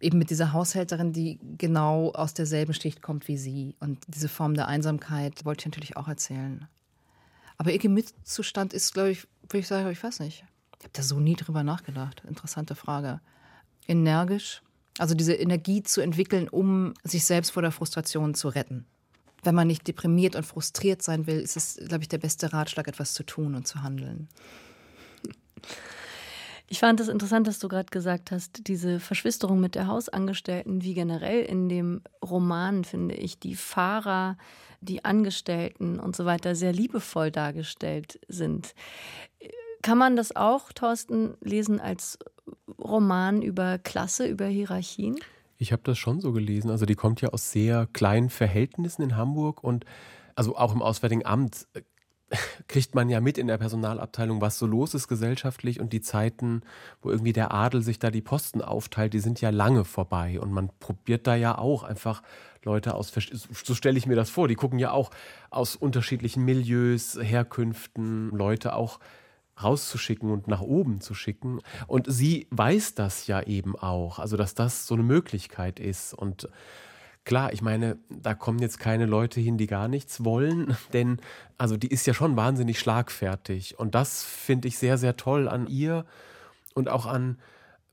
[0.00, 3.76] eben mit dieser Haushälterin, die genau aus derselben Schicht kommt wie sie.
[3.80, 6.66] Und diese Form der Einsamkeit wollte ich natürlich auch erzählen.
[7.58, 10.44] Aber ihr Gemütszustand ist, glaube ich, würde ich sagen, ich weiß nicht.
[10.78, 12.22] Ich habe da so nie drüber nachgedacht.
[12.26, 13.20] Interessante Frage
[13.86, 14.62] energisch,
[14.98, 18.86] also diese Energie zu entwickeln, um sich selbst vor der Frustration zu retten.
[19.42, 22.88] Wenn man nicht deprimiert und frustriert sein will, ist es, glaube ich, der beste Ratschlag,
[22.88, 24.28] etwas zu tun und zu handeln.
[26.72, 30.94] Ich fand es interessant, dass du gerade gesagt hast, diese Verschwisterung mit der Hausangestellten, wie
[30.94, 34.38] generell in dem Roman, finde ich, die Fahrer,
[34.80, 38.74] die Angestellten und so weiter sehr liebevoll dargestellt sind.
[39.82, 42.18] Kann man das auch, Thorsten, lesen als
[42.78, 45.18] Roman über Klasse, über Hierarchien?
[45.60, 46.70] Ich habe das schon so gelesen.
[46.70, 49.84] Also die kommt ja aus sehr kleinen Verhältnissen in Hamburg und
[50.34, 51.82] also auch im Auswärtigen Amt äh,
[52.66, 55.78] kriegt man ja mit in der Personalabteilung, was so los ist gesellschaftlich.
[55.78, 56.62] Und die Zeiten,
[57.02, 60.40] wo irgendwie der Adel sich da die Posten aufteilt, die sind ja lange vorbei.
[60.40, 62.22] Und man probiert da ja auch einfach
[62.64, 65.10] Leute aus, so stelle ich mir das vor, die gucken ja auch
[65.50, 68.98] aus unterschiedlichen Milieus, Herkünften, Leute auch
[69.62, 71.60] rauszuschicken und nach oben zu schicken.
[71.86, 76.14] Und sie weiß das ja eben auch, also dass das so eine Möglichkeit ist.
[76.14, 76.48] Und
[77.24, 81.20] klar, ich meine, da kommen jetzt keine Leute hin, die gar nichts wollen, denn
[81.58, 83.78] also die ist ja schon wahnsinnig schlagfertig.
[83.78, 86.04] Und das finde ich sehr, sehr toll an ihr
[86.74, 87.38] und auch an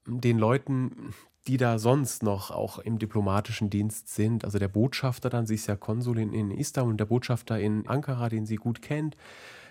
[0.05, 1.13] den Leuten,
[1.47, 4.43] die da sonst noch auch im diplomatischen Dienst sind.
[4.43, 8.45] Also der Botschafter dann, sie ist ja Konsulin in Istanbul der Botschafter in Ankara, den
[8.45, 9.15] sie gut kennt.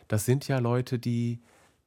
[0.08, 1.40] Das sind ja Leute, die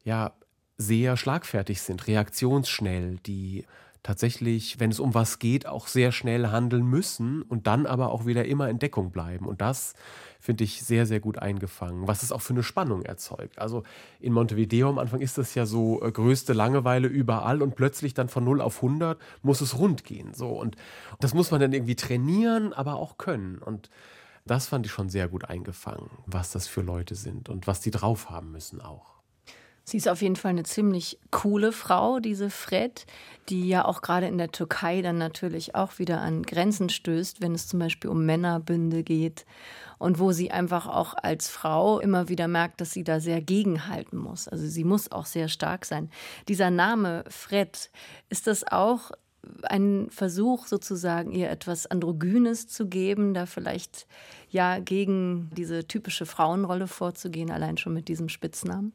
[0.03, 0.33] ja
[0.77, 3.65] sehr schlagfertig sind, reaktionsschnell, die
[4.03, 8.25] tatsächlich, wenn es um was geht, auch sehr schnell handeln müssen und dann aber auch
[8.25, 9.45] wieder immer in Deckung bleiben.
[9.45, 9.93] Und das
[10.39, 13.59] finde ich sehr, sehr gut eingefangen, was es auch für eine Spannung erzeugt.
[13.59, 13.83] Also
[14.21, 18.29] in Montevideo am Anfang ist das ja so äh, größte Langeweile überall und plötzlich dann
[18.29, 20.33] von 0 auf 100 muss es rund gehen.
[20.33, 20.49] So.
[20.49, 20.77] Und
[21.19, 23.57] das muss man dann irgendwie trainieren, aber auch können.
[23.57, 23.89] Und
[24.45, 27.91] das fand ich schon sehr gut eingefangen, was das für Leute sind und was die
[27.91, 29.18] drauf haben müssen auch.
[29.89, 33.07] Sie ist auf jeden Fall eine ziemlich coole Frau, diese Fred,
[33.49, 37.55] die ja auch gerade in der Türkei dann natürlich auch wieder an Grenzen stößt, wenn
[37.55, 39.47] es zum Beispiel um Männerbünde geht
[39.97, 44.17] und wo sie einfach auch als Frau immer wieder merkt, dass sie da sehr gegenhalten
[44.17, 44.47] muss.
[44.47, 46.11] Also sie muss auch sehr stark sein.
[46.47, 47.89] Dieser Name Fred,
[48.29, 49.09] ist das auch
[49.63, 54.05] ein Versuch sozusagen, ihr etwas Androgynes zu geben, da vielleicht
[54.51, 58.93] ja gegen diese typische Frauenrolle vorzugehen, allein schon mit diesem Spitznamen?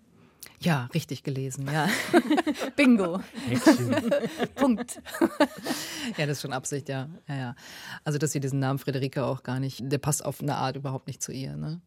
[0.64, 1.88] Ja, richtig gelesen, ja.
[2.76, 3.20] Bingo.
[4.54, 5.00] Punkt.
[6.16, 7.08] ja, das ist schon Absicht, ja.
[7.28, 7.56] ja, ja.
[8.02, 11.06] Also, dass sie diesen Namen Friederike auch gar nicht, der passt auf eine Art überhaupt
[11.06, 11.80] nicht zu ihr, ne?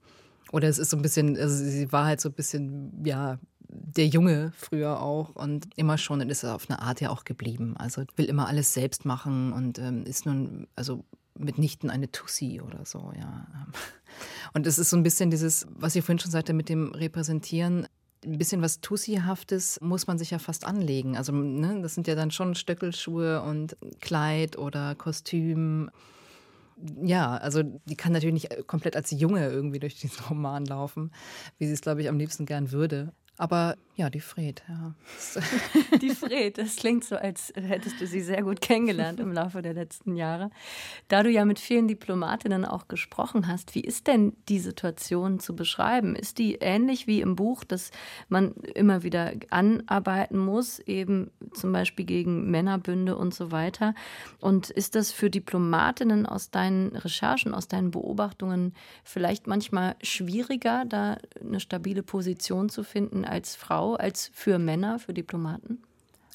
[0.51, 3.37] Oder es ist so ein bisschen, also sie war halt so ein bisschen, ja,
[3.69, 7.75] der Junge früher auch und immer schon und ist auf eine Art ja auch geblieben.
[7.77, 11.03] Also will immer alles selbst machen und ähm, ist nun, also
[11.37, 13.45] mitnichten eine Tussi oder so, ja.
[14.53, 17.87] Und es ist so ein bisschen dieses, was ich vorhin schon sagte, mit dem Repräsentieren
[18.25, 21.17] ein bisschen was Tussi-haftes muss man sich ja fast anlegen.
[21.17, 25.89] Also ne, das sind ja dann schon Stöckelschuhe und Kleid oder Kostüm.
[27.01, 31.11] Ja, also die kann natürlich nicht komplett als Junge irgendwie durch diesen Roman laufen,
[31.57, 33.13] wie sie es, glaube ich, am liebsten gern würde.
[33.37, 34.93] Aber ja, die Fred, ja.
[36.01, 39.73] Die Fred, das klingt so, als hättest du sie sehr gut kennengelernt im Laufe der
[39.73, 40.51] letzten Jahre.
[41.07, 45.55] Da du ja mit vielen Diplomatinnen auch gesprochen hast, wie ist denn die Situation zu
[45.55, 46.15] beschreiben?
[46.15, 47.89] Ist die ähnlich wie im Buch, dass
[48.29, 53.95] man immer wieder anarbeiten muss, eben zum Beispiel gegen Männerbünde und so weiter?
[54.39, 61.17] Und ist das für Diplomatinnen aus deinen Recherchen, aus deinen Beobachtungen vielleicht manchmal schwieriger, da
[61.41, 63.95] eine stabile Position zu finden als Frau?
[63.95, 65.81] Als für Männer, für Diplomaten?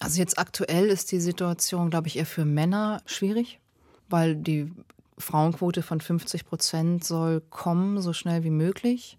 [0.00, 3.60] Also jetzt aktuell ist die Situation, glaube ich, eher für Männer schwierig,
[4.08, 4.72] weil die
[5.18, 9.18] Frauenquote von 50 Prozent soll kommen, so schnell wie möglich.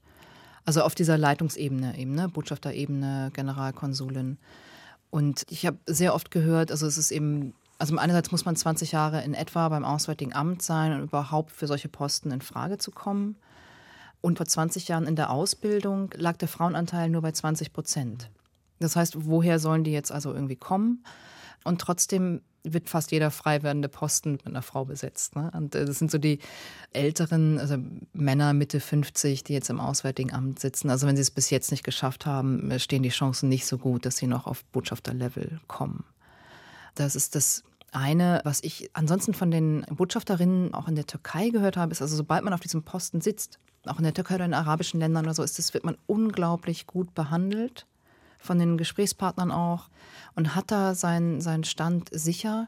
[0.65, 2.29] Also auf dieser Leitungsebene eben, ne?
[2.29, 4.38] Botschafterebene, Generalkonsulin.
[5.09, 8.91] Und ich habe sehr oft gehört, also es ist eben, also einerseits muss man 20
[8.91, 12.91] Jahre in etwa beim Auswärtigen Amt sein, um überhaupt für solche Posten in Frage zu
[12.91, 13.36] kommen.
[14.23, 18.29] Und vor 20 Jahren in der Ausbildung lag der Frauenanteil nur bei 20 Prozent.
[18.79, 21.03] Das heißt, woher sollen die jetzt also irgendwie kommen?
[21.65, 25.36] Und trotzdem wird fast jeder frei werdende Posten mit einer Frau besetzt.
[25.36, 25.51] Ne?
[25.53, 26.39] Und äh, das sind so die
[26.93, 27.75] älteren, also
[28.13, 30.89] Männer Mitte 50, die jetzt im Auswärtigen Amt sitzen.
[30.89, 33.77] Also wenn sie es bis jetzt nicht geschafft haben, äh, stehen die Chancen nicht so
[33.77, 36.05] gut, dass sie noch auf Botschafterlevel kommen.
[36.95, 41.75] Das ist das eine, was ich ansonsten von den Botschafterinnen auch in der Türkei gehört
[41.75, 44.54] habe, ist also, sobald man auf diesem Posten sitzt, auch in der Türkei oder in
[44.54, 47.86] arabischen Ländern oder so, ist das, wird man unglaublich gut behandelt,
[48.38, 49.89] von den Gesprächspartnern auch,
[50.36, 52.67] und hat da seinen, seinen Stand sicher.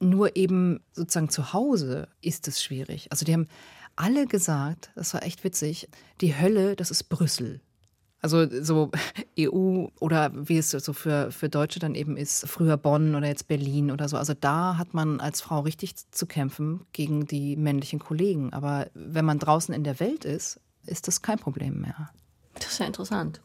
[0.00, 3.08] Nur eben sozusagen zu Hause ist es schwierig.
[3.10, 3.48] Also die haben
[3.96, 5.88] alle gesagt, das war echt witzig,
[6.20, 7.60] die Hölle, das ist Brüssel.
[8.20, 8.90] Also so
[9.38, 13.48] EU oder wie es so für, für Deutsche dann eben ist, früher Bonn oder jetzt
[13.48, 14.16] Berlin oder so.
[14.16, 18.52] Also da hat man als Frau richtig zu kämpfen gegen die männlichen Kollegen.
[18.52, 22.10] Aber wenn man draußen in der Welt ist, ist das kein Problem mehr.
[22.54, 23.40] Das ist ja interessant.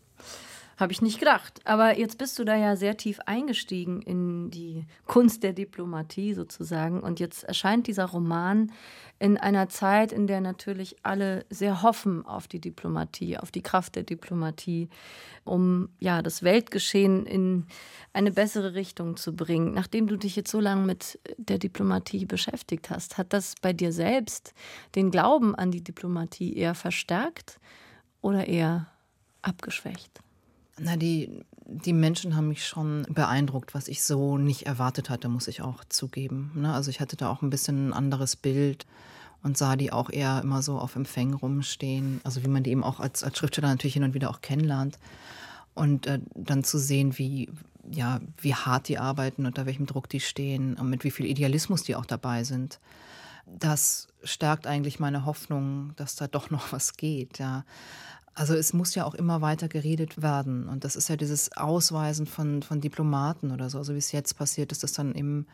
[0.77, 1.62] Habe ich nicht gedacht.
[1.65, 7.01] Aber jetzt bist du da ja sehr tief eingestiegen in die Kunst der Diplomatie sozusagen.
[7.01, 8.71] Und jetzt erscheint dieser Roman
[9.19, 13.95] in einer Zeit, in der natürlich alle sehr hoffen auf die Diplomatie, auf die Kraft
[13.95, 14.89] der Diplomatie,
[15.43, 17.67] um ja das Weltgeschehen in
[18.12, 19.73] eine bessere Richtung zu bringen.
[19.73, 23.91] Nachdem du dich jetzt so lange mit der Diplomatie beschäftigt hast, hat das bei dir
[23.91, 24.53] selbst
[24.95, 27.59] den Glauben an die Diplomatie eher verstärkt
[28.21, 28.88] oder eher
[29.43, 30.22] abgeschwächt?
[30.84, 35.48] Na, die, die Menschen haben mich schon beeindruckt, was ich so nicht erwartet hatte, muss
[35.48, 36.52] ich auch zugeben.
[36.56, 36.74] Ne?
[36.74, 38.86] Also ich hatte da auch ein bisschen ein anderes Bild
[39.43, 42.19] und sah die auch eher immer so auf Empfängen rumstehen.
[42.24, 45.00] Also wie man die eben auch als, als Schriftsteller natürlich hin und wieder auch kennenlernt.
[45.74, 47.50] Und äh, dann zu sehen, wie,
[47.89, 51.84] ja, wie hart die arbeiten, unter welchem Druck die stehen und mit wie viel Idealismus
[51.84, 52.80] die auch dabei sind.
[53.46, 57.39] Das stärkt eigentlich meine Hoffnung, dass da doch noch was geht.
[57.39, 57.63] Ja.
[58.36, 60.67] Also es muss ja auch immer weiter geredet werden.
[60.67, 63.78] Und das ist ja dieses Ausweisen von, von Diplomaten oder so.
[63.78, 65.46] Also wie es jetzt passiert ist, dass dann eben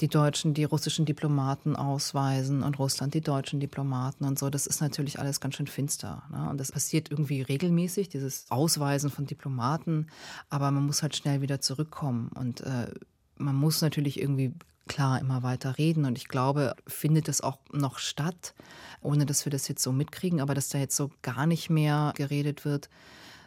[0.00, 4.50] die Deutschen die russischen Diplomaten ausweisen und Russland die deutschen Diplomaten und so.
[4.50, 6.24] Das ist natürlich alles ganz schön finster.
[6.30, 6.48] Ne?
[6.50, 10.08] Und das passiert irgendwie regelmäßig, dieses Ausweisen von Diplomaten.
[10.50, 12.30] Aber man muss halt schnell wieder zurückkommen.
[12.34, 12.92] Und äh,
[13.36, 14.54] man muss natürlich irgendwie
[14.86, 16.04] klar immer weiter reden.
[16.04, 18.54] Und ich glaube, findet es auch noch statt,
[19.00, 22.12] ohne dass wir das jetzt so mitkriegen, aber dass da jetzt so gar nicht mehr
[22.16, 22.88] geredet wird.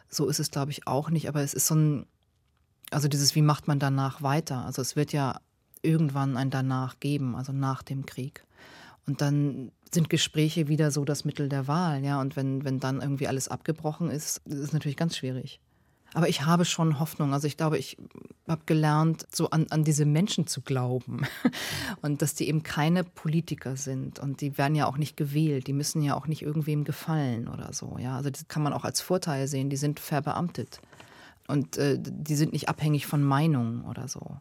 [0.09, 1.27] So ist es, glaube ich, auch nicht.
[1.27, 2.05] Aber es ist so ein,
[2.91, 4.65] also dieses, wie macht man danach weiter?
[4.65, 5.39] Also es wird ja
[5.81, 8.43] irgendwann ein Danach geben, also nach dem Krieg.
[9.05, 12.19] Und dann sind Gespräche wieder so das Mittel der Wahl, ja.
[12.19, 15.61] Und wenn, wenn dann irgendwie alles abgebrochen ist, ist es natürlich ganz schwierig.
[16.13, 17.33] Aber ich habe schon Hoffnung.
[17.33, 17.97] Also ich glaube, ich
[18.47, 21.23] habe gelernt, so an, an diese Menschen zu glauben.
[22.01, 24.19] Und dass die eben keine Politiker sind.
[24.19, 25.67] Und die werden ja auch nicht gewählt.
[25.67, 27.97] Die müssen ja auch nicht irgendwem gefallen oder so.
[27.99, 29.69] Ja, also das kann man auch als Vorteil sehen.
[29.69, 30.79] Die sind verbeamtet.
[31.47, 34.37] Und äh, die sind nicht abhängig von Meinungen oder so.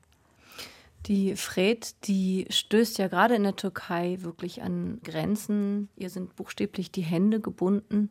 [1.06, 5.88] Die Fred, die stößt ja gerade in der Türkei wirklich an Grenzen.
[5.96, 8.10] Ihr sind buchstäblich die Hände gebunden.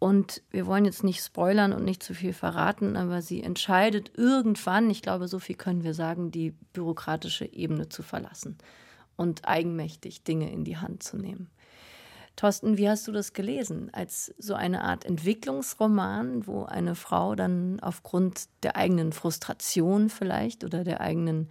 [0.00, 4.88] Und wir wollen jetzt nicht spoilern und nicht zu viel verraten, aber sie entscheidet irgendwann,
[4.88, 8.56] ich glaube, so viel können wir sagen, die bürokratische Ebene zu verlassen
[9.16, 11.50] und eigenmächtig Dinge in die Hand zu nehmen.
[12.34, 13.90] Thorsten, wie hast du das gelesen?
[13.92, 20.82] Als so eine Art Entwicklungsroman, wo eine Frau dann aufgrund der eigenen Frustration vielleicht oder
[20.82, 21.50] der eigenen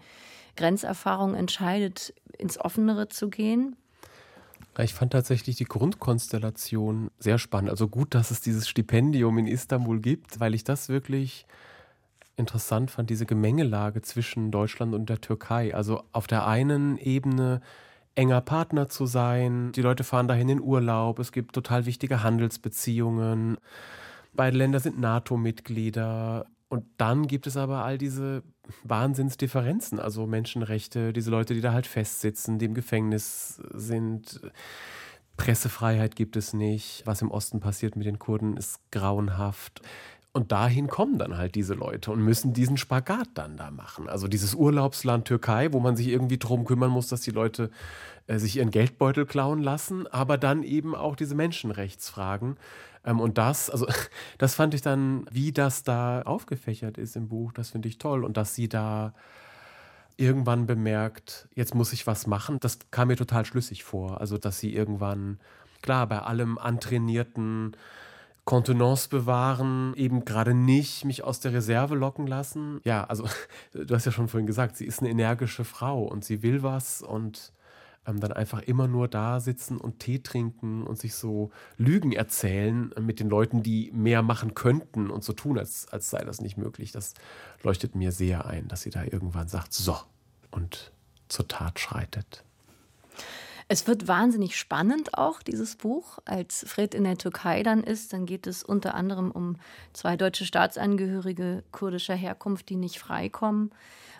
[0.55, 3.75] Grenzerfahrung entscheidet, ins Offenere zu gehen?
[4.77, 7.69] Ich fand tatsächlich die Grundkonstellation sehr spannend.
[7.69, 11.45] Also gut, dass es dieses Stipendium in Istanbul gibt, weil ich das wirklich
[12.37, 15.75] interessant fand, diese Gemengelage zwischen Deutschland und der Türkei.
[15.75, 17.61] Also auf der einen Ebene
[18.15, 23.57] enger Partner zu sein, die Leute fahren dahin in Urlaub, es gibt total wichtige Handelsbeziehungen.
[24.33, 26.45] Beide Länder sind NATO-Mitglieder.
[26.69, 28.43] Und dann gibt es aber all diese
[28.83, 34.41] Wahnsinnsdifferenzen, also Menschenrechte, diese Leute, die da halt festsitzen, die im Gefängnis sind.
[35.37, 37.03] Pressefreiheit gibt es nicht.
[37.05, 39.81] Was im Osten passiert mit den Kurden, ist grauenhaft.
[40.31, 44.07] Und dahin kommen dann halt diese Leute und müssen diesen Spagat dann da machen.
[44.07, 47.71] Also dieses Urlaubsland Türkei, wo man sich irgendwie drum kümmern muss, dass die Leute
[48.27, 52.57] äh, sich ihren Geldbeutel klauen lassen, aber dann eben auch diese Menschenrechtsfragen.
[53.05, 53.87] Ähm, und das, also
[54.37, 58.23] das fand ich dann, wie das da aufgefächert ist im Buch, das finde ich toll.
[58.23, 59.13] Und dass sie da
[60.17, 64.19] irgendwann bemerkt, jetzt muss ich was machen, das kam mir total schlüssig vor.
[64.19, 65.39] Also dass sie irgendwann,
[65.81, 67.75] klar, bei allem antrainierten
[68.49, 72.81] Kontenance bewahren, eben gerade nicht mich aus der Reserve locken lassen.
[72.83, 73.25] Ja, also
[73.73, 77.01] du hast ja schon vorhin gesagt, sie ist eine energische Frau und sie will was
[77.01, 77.53] und
[78.05, 82.93] ähm, dann einfach immer nur da sitzen und Tee trinken und sich so Lügen erzählen
[82.99, 86.57] mit den Leuten, die mehr machen könnten und so tun, als, als sei das nicht
[86.57, 86.91] möglich.
[86.91, 87.13] Das
[87.63, 89.97] leuchtet mir sehr ein, dass sie da irgendwann sagt, so
[90.51, 90.91] und
[91.27, 92.43] zur Tat schreitet.
[93.71, 96.17] Es wird wahnsinnig spannend auch, dieses Buch.
[96.25, 99.57] Als Fred in der Türkei dann ist, dann geht es unter anderem um
[99.93, 103.69] zwei deutsche Staatsangehörige kurdischer Herkunft, die nicht freikommen.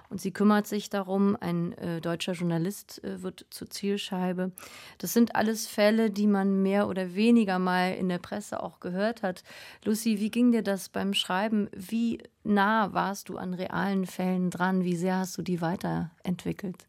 [0.10, 4.52] Und sie kümmert sich darum, ein äh, deutscher Journalist äh, wird zur Zielscheibe.
[4.98, 9.22] Das sind alles Fälle, die man mehr oder weniger mal in der Presse auch gehört
[9.22, 9.44] hat.
[9.86, 11.70] Lucy, wie ging dir das beim Schreiben?
[11.76, 14.84] Wie nah warst du an realen Fällen dran?
[14.84, 16.88] Wie sehr hast du die weiterentwickelt?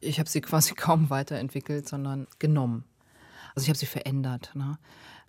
[0.00, 2.84] Ich habe sie quasi kaum weiterentwickelt, sondern genommen.
[3.56, 4.52] Also ich habe sie verändert.
[4.54, 4.78] Ne?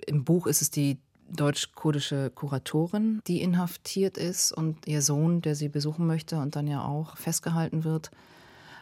[0.06, 1.00] Im Buch ist es die
[1.30, 6.84] deutsch-kurdische Kuratorin, die inhaftiert ist und ihr Sohn, der sie besuchen möchte und dann ja
[6.84, 8.12] auch festgehalten wird.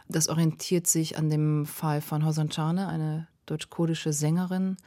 [0.07, 4.77] Das orientiert sich an dem Fall von Hosan Chane, eine deutsch-kurdische Sängerin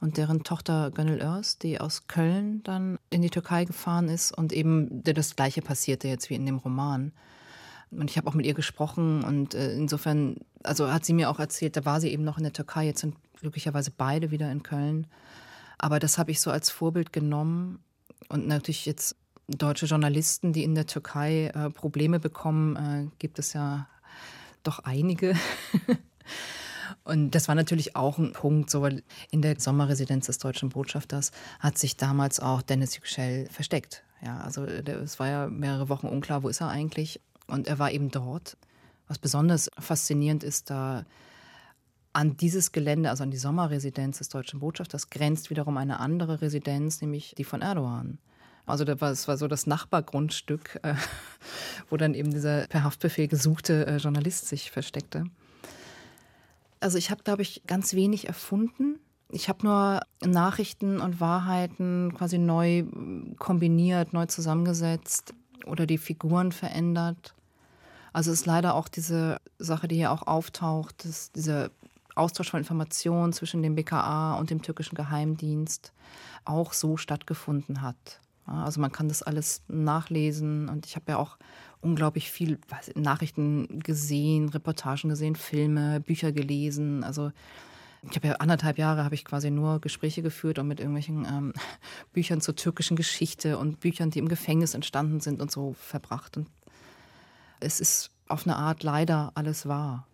[0.00, 4.52] und deren Tochter Gönül Örs, die aus Köln dann in die Türkei gefahren ist und
[4.52, 7.12] eben das gleiche passierte jetzt wie in dem Roman.
[7.90, 11.38] Und ich habe auch mit ihr gesprochen und äh, insofern, also hat sie mir auch
[11.38, 14.62] erzählt, da war sie eben noch in der Türkei, jetzt sind glücklicherweise beide wieder in
[14.62, 15.06] Köln.
[15.78, 17.82] Aber das habe ich so als Vorbild genommen.
[18.28, 19.16] Und natürlich jetzt
[19.48, 23.88] deutsche Journalisten, die in der Türkei äh, Probleme bekommen, äh, gibt es ja
[24.62, 25.34] doch einige.
[27.04, 31.32] Und das war natürlich auch ein Punkt, so weil in der Sommerresidenz des deutschen Botschafters
[31.58, 34.04] hat sich damals auch Dennis Yüksel versteckt.
[34.24, 37.20] Ja, also es war ja mehrere Wochen unklar, wo ist er eigentlich.
[37.48, 38.56] Und er war eben dort.
[39.08, 41.04] Was besonders faszinierend ist, da
[42.12, 47.00] an dieses Gelände, also an die Sommerresidenz des deutschen Botschafters, grenzt wiederum eine andere Residenz,
[47.00, 48.18] nämlich die von Erdogan.
[48.66, 50.94] Also das war, das war so das Nachbargrundstück, äh,
[51.90, 55.24] wo dann eben dieser per Haftbefehl gesuchte äh, Journalist sich versteckte.
[56.80, 58.98] Also ich habe, glaube ich, ganz wenig erfunden.
[59.30, 62.84] Ich habe nur Nachrichten und Wahrheiten quasi neu
[63.38, 65.32] kombiniert, neu zusammengesetzt
[65.64, 67.34] oder die Figuren verändert.
[68.12, 71.70] Also es ist leider auch diese Sache, die hier auch auftaucht, dass diese
[72.14, 75.92] Austausch von Informationen zwischen dem BKA und dem türkischen Geheimdienst
[76.44, 78.20] auch so stattgefunden hat.
[78.46, 81.38] Also man kann das alles nachlesen und ich habe ja auch
[81.80, 82.58] unglaublich viel
[82.94, 87.04] Nachrichten gesehen, Reportagen gesehen, Filme, Bücher gelesen.
[87.04, 87.30] Also
[88.10, 91.52] ich habe ja anderthalb Jahre habe ich quasi nur Gespräche geführt und mit irgendwelchen ähm,
[92.12, 96.36] Büchern zur türkischen Geschichte und Büchern, die im Gefängnis entstanden sind und so verbracht.
[96.36, 96.48] Und
[97.60, 100.08] es ist auf eine Art leider alles wahr.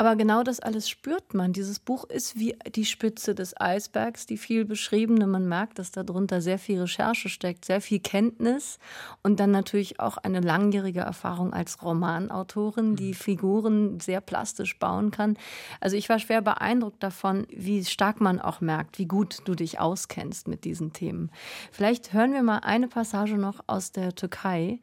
[0.00, 1.52] Aber genau das alles spürt man.
[1.52, 5.26] Dieses Buch ist wie die Spitze des Eisbergs, die viel beschriebene.
[5.26, 8.78] Man merkt, dass darunter sehr viel Recherche steckt, sehr viel Kenntnis
[9.24, 13.14] und dann natürlich auch eine langjährige Erfahrung als Romanautorin, die mhm.
[13.14, 15.36] Figuren sehr plastisch bauen kann.
[15.80, 19.80] Also ich war schwer beeindruckt davon, wie stark man auch merkt, wie gut du dich
[19.80, 21.32] auskennst mit diesen Themen.
[21.72, 24.78] Vielleicht hören wir mal eine Passage noch aus der Türkei.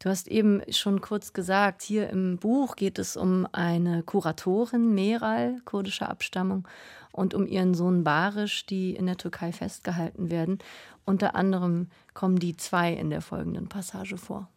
[0.00, 4.94] Du hast eben schon kurz gesagt, hier im Buch geht es um eine Kuratorin Autorin
[4.94, 6.66] Meral, kurdischer Abstammung,
[7.12, 10.58] und um ihren Sohn Barisch, die in der Türkei festgehalten werden.
[11.04, 14.48] Unter anderem kommen die zwei in der folgenden Passage vor.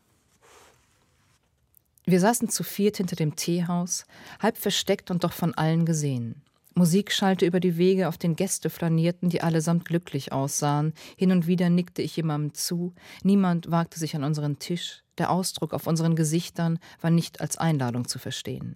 [2.06, 4.06] Wir saßen zu viert hinter dem Teehaus,
[4.40, 6.42] halb versteckt und doch von allen gesehen.
[6.74, 10.94] Musik schallte über die Wege, auf den Gäste flanierten, die allesamt glücklich aussahen.
[11.18, 12.94] Hin und wieder nickte ich jemandem zu.
[13.22, 15.04] Niemand wagte sich an unseren Tisch.
[15.20, 18.76] Der Ausdruck auf unseren Gesichtern war nicht als Einladung zu verstehen.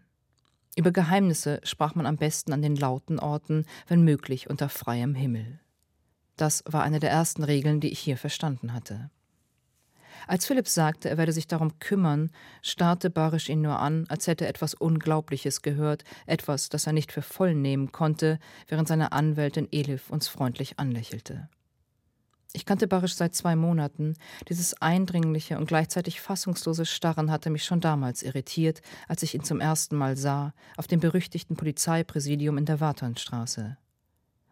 [0.78, 5.59] Über Geheimnisse sprach man am besten an den lauten Orten, wenn möglich unter freiem Himmel.
[6.36, 9.09] Das war eine der ersten Regeln, die ich hier verstanden hatte.
[10.28, 12.30] Als Philipp sagte, er werde sich darum kümmern,
[12.61, 17.11] starrte Barisch ihn nur an, als hätte er etwas Unglaubliches gehört, etwas, das er nicht
[17.11, 21.49] für voll nehmen konnte, während seine Anwältin Elif uns freundlich anlächelte.
[22.54, 24.16] Ich kannte Barisch seit zwei Monaten.
[24.50, 29.60] Dieses eindringliche und gleichzeitig fassungslose Starren hatte mich schon damals irritiert, als ich ihn zum
[29.60, 33.78] ersten Mal sah, auf dem berüchtigten Polizeipräsidium in der Warternstraße.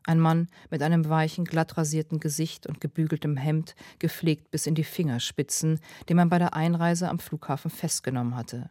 [0.08, 4.84] Ein Mann mit einem weichen, glatt rasierten Gesicht und gebügeltem Hemd, gepflegt bis in die
[4.84, 8.70] Fingerspitzen, den man bei der Einreise am Flughafen festgenommen hatte.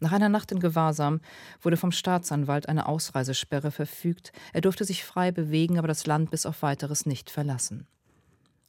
[0.00, 1.20] Nach einer Nacht in Gewahrsam
[1.60, 4.32] wurde vom Staatsanwalt eine Ausreisesperre verfügt.
[4.52, 7.86] Er durfte sich frei bewegen, aber das Land bis auf weiteres nicht verlassen.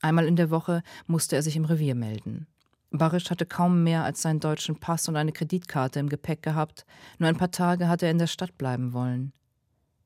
[0.02, 2.48] Einmal in der Woche musste er sich im Revier melden.
[2.92, 6.86] Barisch hatte kaum mehr als seinen deutschen Pass und eine Kreditkarte im Gepäck gehabt.
[7.20, 9.32] Nur ein paar Tage hatte er in der Stadt bleiben wollen.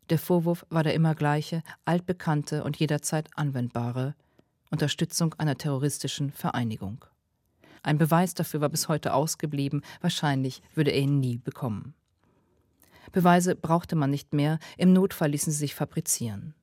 [0.09, 4.15] Der Vorwurf war der immer gleiche, altbekannte und jederzeit anwendbare
[4.69, 7.05] Unterstützung einer terroristischen Vereinigung.
[7.83, 11.93] Ein Beweis dafür war bis heute ausgeblieben, wahrscheinlich würde er ihn nie bekommen.
[13.11, 16.55] Beweise brauchte man nicht mehr, im Notfall ließen sie sich fabrizieren.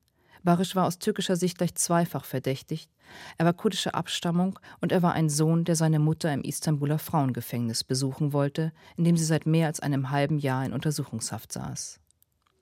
[0.43, 2.89] Barisch war aus türkischer Sicht gleich zweifach verdächtigt.
[3.37, 7.83] Er war kurdischer Abstammung und er war ein Sohn, der seine Mutter im Istanbuler Frauengefängnis
[7.83, 11.99] besuchen wollte, in dem sie seit mehr als einem halben Jahr in Untersuchungshaft saß.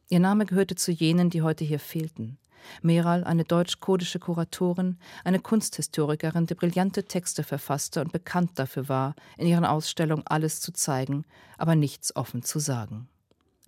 [0.09, 2.37] Ihr Name gehörte zu jenen, die heute hier fehlten.
[2.81, 9.47] Meral, eine deutsch-kurdische Kuratorin, eine Kunsthistorikerin, die brillante Texte verfasste und bekannt dafür war, in
[9.47, 11.25] ihren Ausstellungen alles zu zeigen,
[11.57, 13.07] aber nichts offen zu sagen.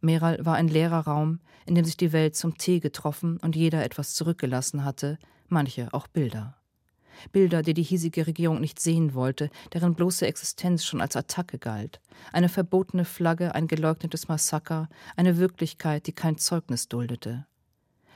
[0.02, 3.84] Meral war ein leerer Raum, in dem sich die Welt zum Tee getroffen und jeder
[3.84, 6.58] etwas zurückgelassen hatte, manche auch Bilder.
[7.32, 12.02] Bilder, die die hiesige Regierung nicht sehen wollte, deren bloße Existenz schon als Attacke galt.
[12.32, 17.45] Eine verbotene Flagge, ein geleugnetes Massaker, eine Wirklichkeit, die kein Zeugnis duldete.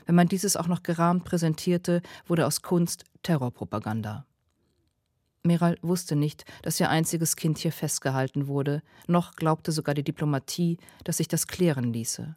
[0.05, 4.25] Wenn man dieses auch noch gerahmt präsentierte, wurde aus Kunst Terrorpropaganda.
[5.45, 10.77] Meral wusste nicht, dass ihr einziges Kind hier festgehalten wurde, noch glaubte sogar die Diplomatie,
[11.03, 12.35] dass sich das klären ließe.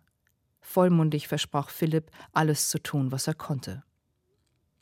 [0.61, 3.83] Vollmundig versprach Philipp, alles zu tun, was er konnte.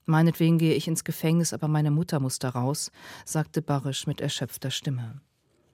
[0.04, 2.92] Meinetwegen gehe ich ins Gefängnis, aber meine Mutter muss da raus,
[3.24, 5.20] sagte Barisch mit erschöpfter Stimme.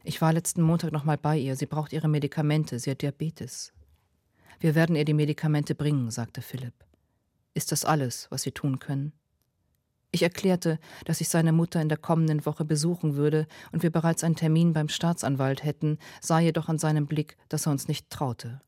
[0.04, 1.54] Ich war letzten Montag noch mal bei ihr.
[1.54, 2.78] Sie braucht ihre Medikamente.
[2.78, 3.72] Sie hat Diabetes.
[4.58, 6.74] Wir werden ihr die Medikamente bringen, sagte Philipp.
[7.54, 9.12] Ist das alles, was Sie tun können?
[10.14, 14.22] Ich erklärte, dass ich seine Mutter in der kommenden Woche besuchen würde und wir bereits
[14.22, 18.60] einen Termin beim Staatsanwalt hätten, sah jedoch an seinem Blick, dass er uns nicht traute.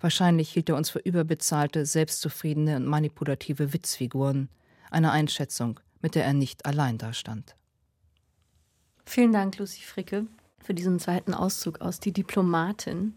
[0.00, 4.50] Wahrscheinlich hielt er uns für überbezahlte, selbstzufriedene und manipulative Witzfiguren,
[4.90, 7.56] eine Einschätzung, mit der er nicht allein dastand.
[9.06, 10.26] Vielen Dank, Lucy Fricke,
[10.62, 13.14] für diesen zweiten Auszug aus Die Diplomatin.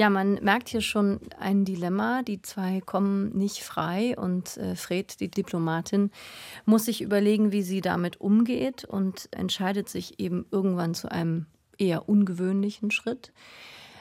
[0.00, 2.22] Ja, man merkt hier schon ein Dilemma.
[2.22, 6.10] Die zwei kommen nicht frei und äh, Fred, die Diplomatin,
[6.64, 11.44] muss sich überlegen, wie sie damit umgeht und entscheidet sich eben irgendwann zu einem
[11.76, 13.34] eher ungewöhnlichen Schritt.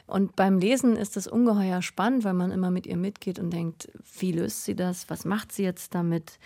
[0.08, 3.92] Und beim Lesen ist es ungeheuer spannend, weil man immer mit ihr mitgeht und denkt,
[4.20, 5.10] wie löst sie das?
[5.10, 6.40] Was macht sie jetzt damit?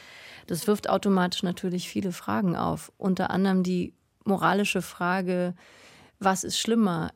[0.48, 2.92] Das wirft automatisch natürlich viele Fragen auf.
[2.98, 3.94] Unter anderem die
[4.26, 5.54] moralische Frage,
[6.18, 7.12] was ist schlimmer?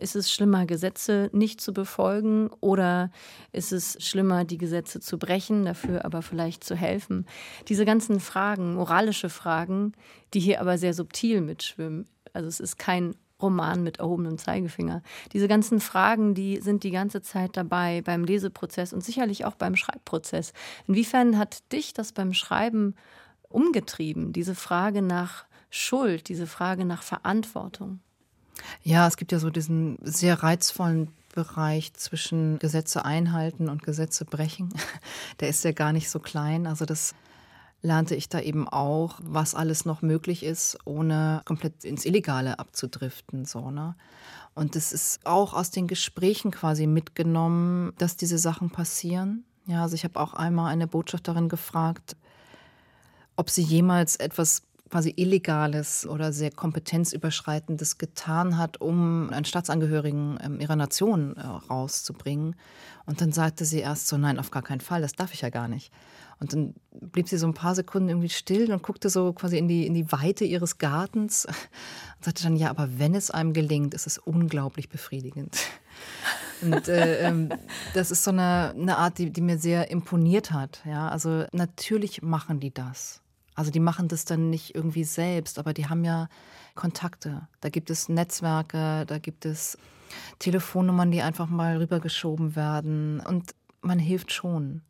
[0.00, 3.10] Ist es schlimmer, Gesetze nicht zu befolgen oder
[3.52, 7.26] ist es schlimmer, die Gesetze zu brechen, dafür aber vielleicht zu helfen?
[7.68, 9.92] Diese ganzen Fragen, moralische Fragen,
[10.32, 12.06] die hier aber sehr subtil mitschwimmen.
[12.32, 15.02] Also es ist kein Roman mit erhobenem Zeigefinger.
[15.32, 19.76] Diese ganzen Fragen, die sind die ganze Zeit dabei beim Leseprozess und sicherlich auch beim
[19.76, 20.52] Schreibprozess.
[20.86, 22.94] Inwiefern hat dich das beim Schreiben
[23.48, 28.00] umgetrieben, diese Frage nach Schuld, diese Frage nach Verantwortung?
[28.82, 34.70] Ja, es gibt ja so diesen sehr reizvollen Bereich zwischen Gesetze einhalten und Gesetze brechen,
[35.40, 36.66] der ist ja gar nicht so klein.
[36.66, 37.14] Also das
[37.82, 43.44] lernte ich da eben auch, was alles noch möglich ist, ohne komplett ins Illegale abzudriften.
[43.44, 43.94] So, ne?
[44.54, 49.44] Und es ist auch aus den Gesprächen quasi mitgenommen, dass diese Sachen passieren.
[49.66, 52.16] Ja, also ich habe auch einmal eine Botschafterin gefragt,
[53.36, 60.60] ob sie jemals etwas quasi Illegales oder sehr kompetenzüberschreitendes getan hat, um einen Staatsangehörigen ähm,
[60.60, 62.56] ihrer Nation äh, rauszubringen.
[63.06, 65.50] Und dann sagte sie erst so, nein, auf gar keinen Fall, das darf ich ja
[65.50, 65.92] gar nicht.
[66.40, 69.68] Und dann blieb sie so ein paar Sekunden irgendwie still und guckte so quasi in
[69.68, 71.44] die, in die Weite ihres Gartens
[72.16, 75.56] und sagte dann, ja, aber wenn es einem gelingt, ist es unglaublich befriedigend.
[76.62, 77.48] Und äh, ähm,
[77.94, 80.82] das ist so eine, eine Art, die, die mir sehr imponiert hat.
[80.84, 83.22] Ja, also natürlich machen die das.
[83.60, 86.30] Also die machen das dann nicht irgendwie selbst, aber die haben ja
[86.74, 87.46] Kontakte.
[87.60, 89.76] Da gibt es Netzwerke, da gibt es
[90.38, 93.20] Telefonnummern, die einfach mal rübergeschoben werden.
[93.20, 94.80] Und man hilft schon.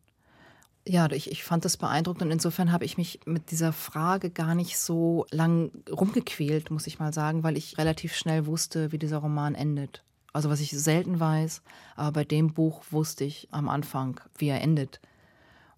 [0.86, 4.54] Ja, ich, ich fand das beeindruckend und insofern habe ich mich mit dieser Frage gar
[4.54, 9.18] nicht so lang rumgequält, muss ich mal sagen, weil ich relativ schnell wusste, wie dieser
[9.18, 10.04] Roman endet.
[10.32, 11.62] Also was ich selten weiß,
[11.96, 15.00] aber bei dem Buch wusste ich am Anfang, wie er endet.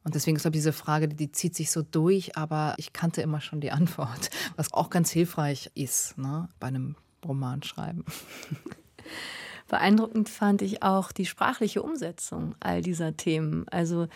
[0.04, 3.60] Und deswegen ist, diese Frage, die zieht sich so durch, aber ich kannte immer schon
[3.60, 8.04] die Antwort, was auch ganz hilfreich ist ne, bei einem Romanschreiben.
[9.68, 13.66] Beeindruckend fand ich auch die sprachliche Umsetzung all dieser Themen.
[13.70, 14.08] Also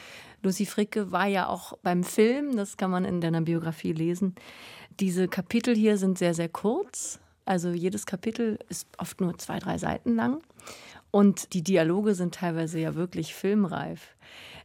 [0.43, 4.34] Lucy Fricke war ja auch beim Film, das kann man in deiner Biografie lesen.
[5.01, 7.20] Diese Kapitel hier sind sehr, sehr kurz.
[7.47, 10.43] Also jedes Kapitel ist oft nur zwei, drei Seiten lang.
[11.11, 14.14] Und die Dialoge sind teilweise ja wirklich filmreif.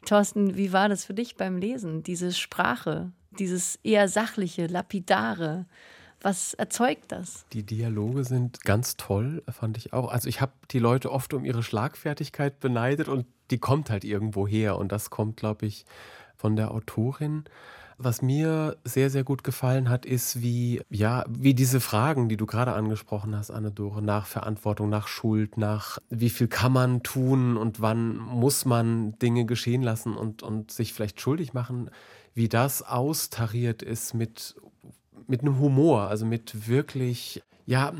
[0.05, 2.03] Thorsten, wie war das für dich beim Lesen?
[2.03, 5.65] Diese Sprache, dieses eher sachliche, lapidare.
[6.21, 7.45] Was erzeugt das?
[7.53, 10.11] Die Dialoge sind ganz toll, fand ich auch.
[10.11, 14.47] Also ich habe die Leute oft um ihre Schlagfertigkeit beneidet und die kommt halt irgendwo
[14.47, 14.77] her.
[14.77, 15.85] Und das kommt, glaube ich,
[16.35, 17.45] von der Autorin.
[18.03, 22.47] Was mir sehr, sehr gut gefallen hat, ist, wie, ja, wie diese Fragen, die du
[22.47, 27.79] gerade angesprochen hast, Anne-Dore, nach Verantwortung, nach Schuld, nach wie viel kann man tun und
[27.79, 31.91] wann muss man Dinge geschehen lassen und, und sich vielleicht schuldig machen,
[32.33, 34.55] wie das austariert ist mit,
[35.27, 37.93] mit einem Humor, also mit wirklich, ja,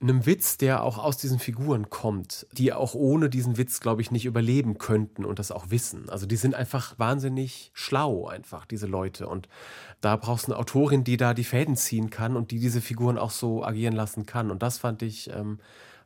[0.00, 4.10] einem Witz, der auch aus diesen Figuren kommt, die auch ohne diesen Witz, glaube ich,
[4.10, 6.08] nicht überleben könnten und das auch wissen.
[6.08, 9.28] Also die sind einfach wahnsinnig schlau, einfach, diese Leute.
[9.28, 9.48] Und
[10.00, 13.18] da brauchst du eine Autorin, die da die Fäden ziehen kann und die diese Figuren
[13.18, 14.50] auch so agieren lassen kann.
[14.50, 15.58] Und das fand ich ähm,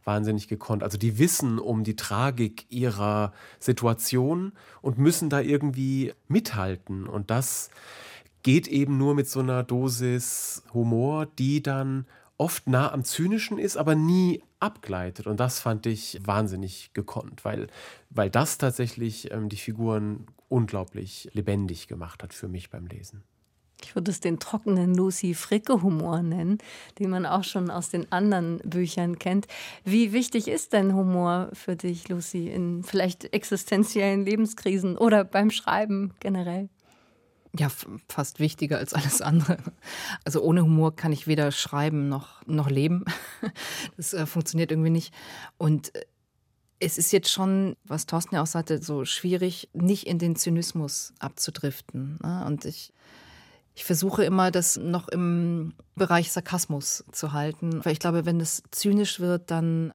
[0.03, 0.82] wahnsinnig gekonnt.
[0.82, 7.07] Also die wissen um die Tragik ihrer Situation und müssen da irgendwie mithalten.
[7.07, 7.70] Und das
[8.42, 12.07] geht eben nur mit so einer Dosis Humor, die dann
[12.37, 15.26] oft nah am Zynischen ist, aber nie abgleitet.
[15.26, 17.68] Und das fand ich wahnsinnig gekonnt, weil,
[18.11, 23.22] weil das tatsächlich ähm, die Figuren unglaublich lebendig gemacht hat für mich beim Lesen.
[23.82, 26.59] Ich würde es den trockenen Lucy-Fricke-Humor nennen,
[26.99, 29.47] den man auch schon aus den anderen Büchern kennt.
[29.85, 36.14] Wie wichtig ist denn Humor für dich, Lucy, in vielleicht existenziellen Lebenskrisen oder beim Schreiben
[36.20, 36.70] generell?
[37.57, 37.69] Ja,
[38.09, 39.59] fast wichtiger als alles andere.
[40.25, 43.05] Also ohne Humor kann ich weder schreiben noch, noch leben.
[43.97, 45.15] Das äh, funktioniert irgendwie nicht.
[45.57, 46.05] Und äh,
[46.81, 51.13] es ist jetzt schon, was Thorsten ja auch sagte, so schwierig, nicht in den Zynismus
[51.21, 52.19] abzudriften.
[52.23, 52.45] Ne?
[52.47, 52.93] Und ich,
[53.75, 57.85] ich versuche immer, das noch im Bereich Sarkasmus zu halten.
[57.85, 59.93] Weil ich glaube, wenn es zynisch wird, dann,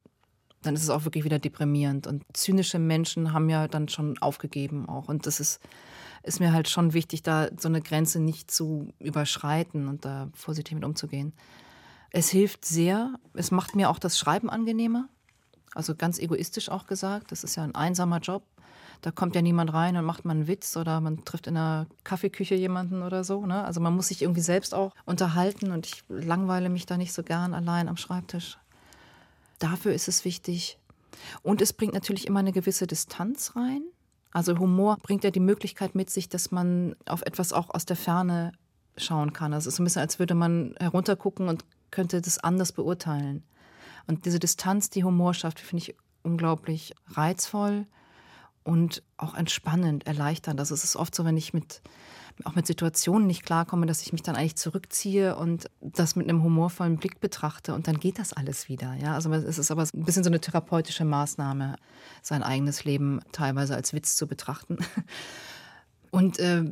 [0.62, 2.08] dann ist es auch wirklich wieder deprimierend.
[2.08, 5.10] Und zynische Menschen haben ja dann schon aufgegeben auch.
[5.10, 5.60] Und das ist
[6.24, 10.76] ist mir halt schon wichtig, da so eine Grenze nicht zu überschreiten und da vorsichtig
[10.76, 11.34] mit umzugehen.
[12.12, 13.14] Es hilft sehr.
[13.34, 15.08] Es macht mir auch das Schreiben angenehmer.
[15.76, 17.32] Also ganz egoistisch auch gesagt.
[17.32, 18.44] Das ist ja ein einsamer Job.
[19.02, 21.88] Da kommt ja niemand rein und macht mal einen Witz oder man trifft in einer
[22.04, 23.46] Kaffeeküche jemanden oder so.
[23.46, 23.64] Ne?
[23.64, 27.24] Also man muss sich irgendwie selbst auch unterhalten und ich langweile mich da nicht so
[27.24, 28.58] gern allein am Schreibtisch.
[29.60, 30.78] Dafür ist es wichtig.
[31.44, 33.84] Und es bringt natürlich immer eine gewisse Distanz rein.
[34.32, 37.96] Also Humor bringt ja die Möglichkeit mit sich, dass man auf etwas auch aus der
[37.96, 38.52] Ferne
[38.98, 39.54] schauen kann.
[39.54, 43.44] Also es ist so ein bisschen, als würde man heruntergucken und könnte das anders beurteilen.
[44.08, 47.88] Und diese Distanz, die Humor schafft, finde ich unglaublich reizvoll
[48.64, 50.60] und auch entspannend, erleichternd.
[50.60, 51.82] Also es ist oft so, wenn ich mit
[52.46, 56.44] auch mit Situationen nicht klarkomme, dass ich mich dann eigentlich zurückziehe und das mit einem
[56.44, 58.94] humorvollen Blick betrachte und dann geht das alles wieder.
[58.96, 61.76] Ja, also es ist aber ein bisschen so eine therapeutische Maßnahme,
[62.22, 64.78] sein eigenes Leben teilweise als Witz zu betrachten.
[66.12, 66.64] Und äh,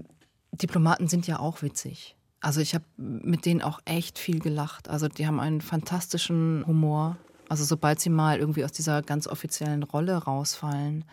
[0.51, 2.15] Diplomaten sind ja auch witzig.
[2.39, 4.89] Also ich habe mit denen auch echt viel gelacht.
[4.89, 7.17] Also die haben einen fantastischen Humor
[7.49, 11.05] Also sobald sie mal irgendwie aus dieser ganz offiziellen Rolle rausfallen,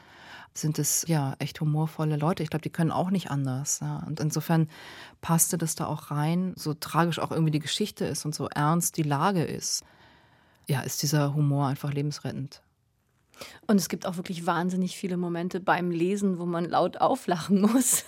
[0.57, 2.43] sind es ja echt humorvolle Leute.
[2.43, 3.81] Ich glaube, die können auch nicht anders.
[3.81, 4.05] Ja.
[4.07, 4.69] Und insofern
[5.21, 8.97] passte das da auch rein, so tragisch auch irgendwie die Geschichte ist und so ernst
[8.97, 9.85] die Lage ist.
[10.67, 12.63] Ja, ist dieser Humor einfach lebensrettend.
[13.67, 18.05] Und es gibt auch wirklich wahnsinnig viele Momente beim Lesen, wo man laut auflachen muss.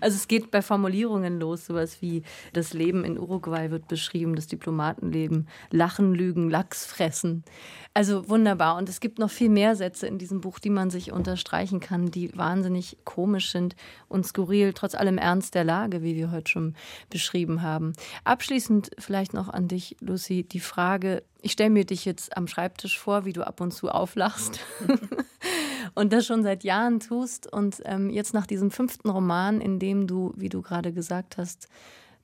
[0.00, 2.22] Also es geht bei Formulierungen los, sowas wie
[2.52, 7.44] das Leben in Uruguay wird beschrieben, das Diplomatenleben, Lachen, Lügen, Lachs fressen.
[7.94, 8.76] Also wunderbar.
[8.76, 12.10] Und es gibt noch viel mehr Sätze in diesem Buch, die man sich unterstreichen kann,
[12.10, 13.74] die wahnsinnig komisch sind
[14.08, 16.74] und skurril, trotz allem Ernst der Lage, wie wir heute schon
[17.10, 17.92] beschrieben haben.
[18.24, 22.98] Abschließend vielleicht noch an dich, Lucy, die Frage, ich stelle mir dich jetzt am Schreibtisch
[22.98, 24.60] vor, wie du ab und zu auflachst
[25.94, 27.50] und das schon seit Jahren tust.
[27.50, 31.68] Und ähm, jetzt nach diesem fünften Roman, in dem du, wie du gerade gesagt hast,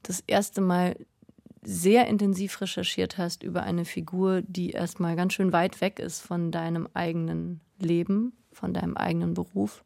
[0.03, 0.97] das erste Mal
[1.63, 6.53] sehr intensiv recherchiert hast über eine Figur, die erstmal ganz schön weit weg ist von
[6.53, 9.85] deinem eigenen Leben, von deinem eigenen Beruf.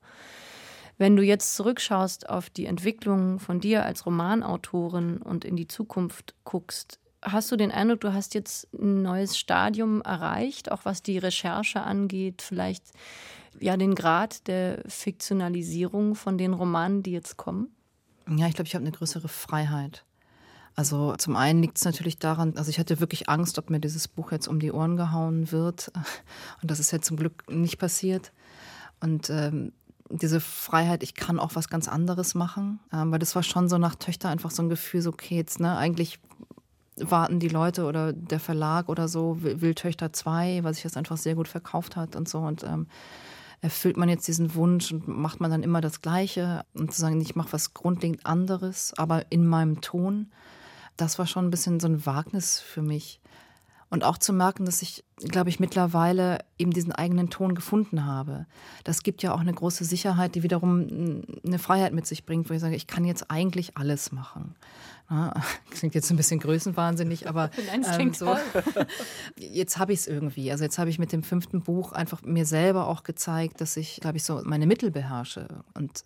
[0.96, 6.34] Wenn du jetzt zurückschaust auf die Entwicklung von dir als Romanautorin und in die Zukunft
[6.42, 11.18] guckst, hast du den Eindruck, du hast jetzt ein neues Stadium erreicht, auch was die
[11.18, 12.84] Recherche angeht, vielleicht
[13.60, 17.68] ja den Grad der Fiktionalisierung von den Romanen, die jetzt kommen?
[18.28, 20.04] Ja, ich glaube, ich habe eine größere Freiheit.
[20.74, 24.06] Also zum einen liegt es natürlich daran, also ich hatte wirklich Angst, ob mir dieses
[24.06, 25.90] Buch jetzt um die Ohren gehauen wird.
[26.62, 28.32] Und das ist ja zum Glück nicht passiert.
[29.00, 29.72] Und ähm,
[30.08, 32.78] diese Freiheit, ich kann auch was ganz anderes machen.
[32.92, 35.58] Ähm, weil das war schon so nach Töchter einfach so ein Gefühl, so okay, jetzt,
[35.58, 36.20] ne, eigentlich
[37.00, 41.16] warten die Leute oder der Verlag oder so, will Töchter 2, weil sich das einfach
[41.16, 42.38] sehr gut verkauft hat und so.
[42.38, 42.86] Und ähm,
[43.60, 47.20] erfüllt man jetzt diesen Wunsch und macht man dann immer das Gleiche und zu sagen,
[47.20, 50.30] ich mache was grundlegend anderes, aber in meinem Ton.
[50.96, 53.20] Das war schon ein bisschen so ein Wagnis für mich.
[53.90, 58.44] Und auch zu merken, dass ich, glaube ich, mittlerweile eben diesen eigenen Ton gefunden habe.
[58.84, 62.54] Das gibt ja auch eine große Sicherheit, die wiederum eine Freiheit mit sich bringt, wo
[62.54, 64.54] ich sage, ich kann jetzt eigentlich alles machen.
[65.08, 65.32] Ja,
[65.70, 68.36] klingt jetzt ein bisschen größenwahnsinnig, aber ähm, so.
[69.38, 70.52] jetzt habe ich es irgendwie.
[70.52, 74.00] Also jetzt habe ich mit dem fünften Buch einfach mir selber auch gezeigt, dass ich,
[74.02, 75.48] glaube ich, so meine Mittel beherrsche.
[75.72, 76.04] Und,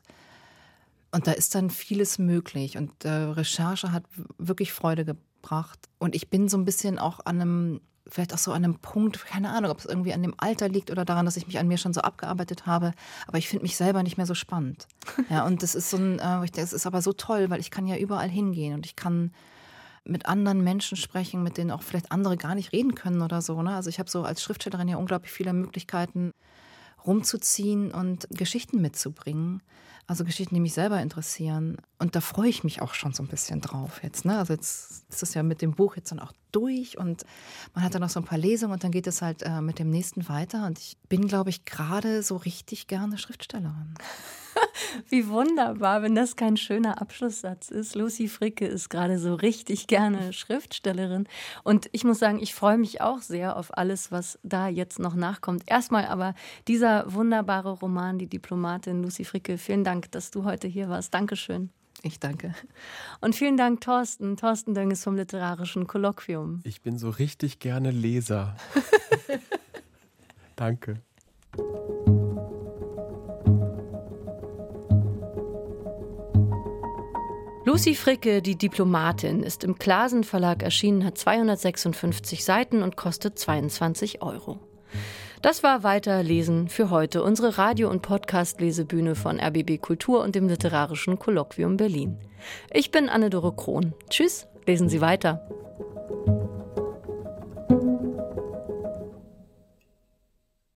[1.11, 2.77] und da ist dann vieles möglich.
[2.77, 4.05] Und äh, Recherche hat
[4.39, 5.89] wirklich Freude gebracht gebracht.
[5.99, 9.25] Und ich bin so ein bisschen auch an einem, vielleicht auch so an einem Punkt,
[9.27, 11.69] keine Ahnung, ob es irgendwie an dem Alter liegt oder daran, dass ich mich an
[11.69, 12.93] mir schon so abgearbeitet habe,
[13.27, 14.87] aber ich finde mich selber nicht mehr so spannend.
[15.31, 17.87] Ja, und das ist so ein, äh, das ist aber so toll, weil ich kann
[17.87, 19.33] ja überall hingehen und ich kann
[20.05, 23.63] mit anderen Menschen sprechen, mit denen auch vielleicht andere gar nicht reden können oder so.
[23.63, 23.75] Ne?
[23.75, 26.33] Also ich habe so als Schriftstellerin ja unglaublich viele Möglichkeiten,
[27.07, 29.63] rumzuziehen und Geschichten mitzubringen.
[30.07, 31.77] Also Geschichten, die mich selber interessieren.
[31.99, 34.25] Und da freue ich mich auch schon so ein bisschen drauf jetzt.
[34.25, 34.37] Ne?
[34.37, 37.23] Also jetzt ist es ja mit dem Buch jetzt dann auch durch und
[37.75, 39.79] man hat dann noch so ein paar Lesungen und dann geht es halt äh, mit
[39.79, 40.67] dem nächsten weiter.
[40.67, 43.95] Und ich bin, glaube ich, gerade so richtig gerne Schriftstellerin.
[45.09, 47.95] Wie wunderbar, wenn das kein schöner Abschlusssatz ist.
[47.95, 51.27] Lucy Fricke ist gerade so richtig gerne Schriftstellerin.
[51.63, 55.15] Und ich muss sagen, ich freue mich auch sehr auf alles, was da jetzt noch
[55.15, 55.65] nachkommt.
[55.67, 56.35] Erstmal aber
[56.69, 59.59] dieser wunderbare Roman, Die Diplomatin Lucy Fricke.
[59.59, 61.15] Vielen Dank, dass du heute hier warst.
[61.15, 61.71] Dankeschön.
[62.03, 62.55] Ich danke.
[63.21, 64.37] Und vielen Dank, Thorsten.
[64.37, 66.61] Thorsten Dönges vom Literarischen Kolloquium.
[66.65, 68.57] Ich bin so richtig gerne Leser.
[70.57, 71.01] danke.
[77.73, 84.21] Lucy Fricke, die Diplomatin, ist im Klasen Verlag erschienen, hat 256 Seiten und kostet 22
[84.21, 84.59] Euro.
[85.41, 91.19] Das war Weiterlesen für heute, unsere Radio- und Podcast-Lesebühne von RBB Kultur und dem Literarischen
[91.19, 92.19] Kolloquium Berlin.
[92.71, 93.95] Ich bin Anne-Dore Krohn.
[94.11, 95.41] Tschüss, lesen Sie weiter.